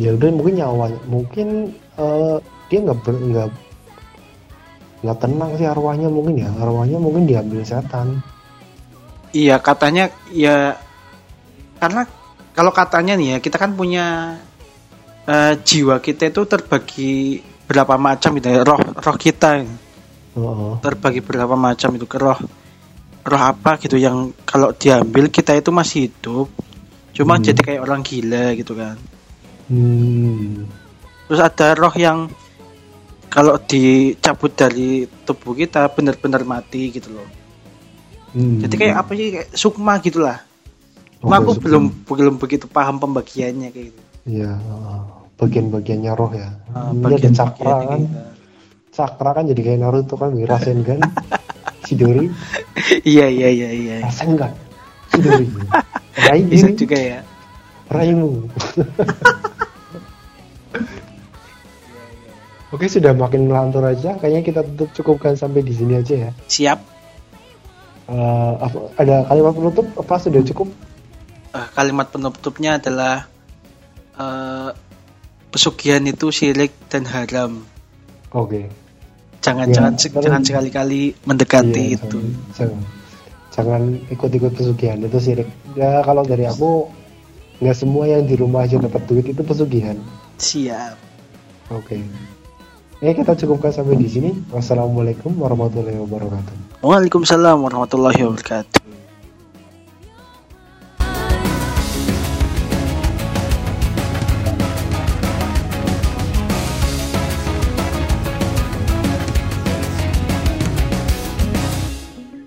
ya 0.00 0.10
udah 0.16 0.28
mungkin 0.32 0.54
nyawanya 0.56 0.98
mungkin 1.06 1.48
eh, 1.94 2.36
dia 2.66 2.78
nggak 2.80 2.98
nggak 3.04 3.48
nggak 5.00 5.18
tenang 5.20 5.50
sih 5.56 5.64
arwahnya 5.64 6.08
mungkin 6.12 6.44
ya 6.44 6.50
arwahnya 6.60 6.98
mungkin 7.00 7.24
diambil 7.24 7.64
setan 7.64 8.20
iya 9.32 9.56
katanya 9.62 10.12
ya 10.28 10.76
karena 11.80 12.04
kalau 12.52 12.72
katanya 12.74 13.16
nih 13.16 13.28
ya 13.32 13.38
kita 13.40 13.56
kan 13.56 13.72
punya 13.72 14.36
eh, 15.24 15.54
jiwa 15.56 16.04
kita 16.04 16.28
itu 16.28 16.44
terbagi 16.44 17.40
berapa 17.64 17.94
macam 17.96 18.36
gitu 18.36 18.48
ya 18.50 18.60
roh 18.66 18.80
roh 18.82 19.16
kita 19.16 19.62
Heeh. 20.30 20.72
terbagi 20.84 21.20
berapa 21.24 21.54
macam 21.56 21.96
itu 21.96 22.04
ke 22.04 22.18
roh 22.18 22.38
roh 23.24 23.42
apa 23.42 23.78
gitu 23.80 23.96
yang 23.96 24.34
kalau 24.44 24.74
diambil 24.74 25.30
kita 25.30 25.56
itu 25.56 25.70
masih 25.72 26.10
hidup 26.10 26.48
cuma 27.16 27.38
Hmm. 27.38 27.44
jadi 27.46 27.60
kayak 27.62 27.80
orang 27.82 28.00
gila 28.04 28.52
gitu 28.58 28.72
kan 28.76 28.96
hmm. 29.70 30.66
terus 31.30 31.40
ada 31.40 31.72
roh 31.78 31.94
yang 31.96 32.28
kalau 33.30 33.54
dicabut 33.62 34.52
dari 34.52 35.06
tubuh 35.24 35.54
kita 35.54 35.86
benar-benar 35.94 36.42
mati 36.42 36.90
gitu 36.90 37.14
loh. 37.14 37.28
Hmm. 38.30 38.62
jadi 38.62 38.74
kayak 38.78 38.96
apa 39.02 39.10
sih 39.18 39.26
kayak 39.34 39.48
sukma 39.54 39.98
gitulah. 39.98 40.38
Oke, 41.22 41.34
aku 41.34 41.50
sukma. 41.54 41.64
belum 41.66 41.84
belum 42.06 42.34
begitu 42.38 42.66
paham 42.70 42.98
pembagiannya 43.02 43.70
kayak 43.70 43.86
gitu. 43.90 44.00
Iya, 44.30 44.54
bagian-bagiannya 45.34 46.12
roh 46.14 46.30
ya. 46.34 46.50
Ah, 46.70 46.90
Ini 46.94 47.00
ada 47.00 47.10
bagian 47.16 47.34
cakra 47.34 47.74
kan. 47.86 48.00
cakra 48.90 49.30
kan 49.32 49.44
jadi 49.46 49.60
kayak 49.62 49.78
Naruto 49.80 50.14
kan 50.18 50.34
Rasengan 50.34 50.98
Chidori 51.86 52.26
iya 53.14 53.30
iya 53.30 53.48
iya 53.48 53.70
iya. 53.70 53.96
Rasengan 54.02 54.50
Chidori 55.14 55.46
Rai 56.26 56.42
bisa 56.44 56.66
ini 56.68 56.76
juga 56.76 56.98
ya. 56.98 57.20
Raimu 57.90 58.46
Oke 62.70 62.86
sudah 62.86 63.10
makin 63.14 63.50
melantur 63.50 63.82
aja. 63.82 64.14
Kayaknya 64.14 64.42
kita 64.46 64.60
tutup 64.62 64.88
cukupkan 64.94 65.34
sampai 65.34 65.66
di 65.66 65.74
sini 65.74 65.98
aja 65.98 66.14
ya. 66.28 66.30
Siap. 66.46 66.78
Apa- 68.10 68.90
ada 68.98 69.26
kalimat 69.26 69.54
penutup 69.54 69.86
apa 69.98 70.14
sudah 70.18 70.42
cukup? 70.42 70.68
Eh, 71.50 71.68
kalimat 71.74 72.06
penutupnya 72.10 72.78
adalah 72.78 73.26
eh, 74.20 74.70
pesugihan 75.50 76.02
itu 76.06 76.30
syirik 76.30 76.70
dan 76.86 77.06
haram. 77.10 77.66
Oke. 78.30 78.70
Jangan 79.40 79.66
Ya, 79.72 79.74
jangan 79.74 79.92
jangan 80.20 80.42
sekali-kali 80.44 81.16
mendekati 81.24 81.96
Iya, 81.96 81.96
itu. 81.96 82.18
Jangan, 82.54 82.78
jangan, 83.50 83.82
ikut-ikut 84.12 84.52
pesugihan 84.52 85.00
itu 85.00 85.18
sirik. 85.18 85.48
Ya 85.74 86.04
kalau 86.04 86.22
dari 86.22 86.44
aku 86.46 86.86
nggak 87.58 87.76
semua 87.76 88.04
yang 88.06 88.28
di 88.28 88.36
rumah 88.36 88.68
aja 88.68 88.78
dapat 88.78 89.02
duit 89.08 89.26
itu 89.26 89.42
pesugihan. 89.42 89.96
Siap. 90.38 90.94
Oke. 91.72 91.98
Eh 93.00 93.16
kita 93.16 93.32
cukupkan 93.32 93.72
sampai 93.72 93.96
di 93.96 94.04
sini. 94.12 94.28
Wassalamualaikum 94.52 95.32
warahmatullahi 95.40 95.96
wabarakatuh. 96.04 96.84
Waalaikumsalam 96.84 97.56
warahmatullahi 97.64 98.28
wabarakatuh. 98.28 98.89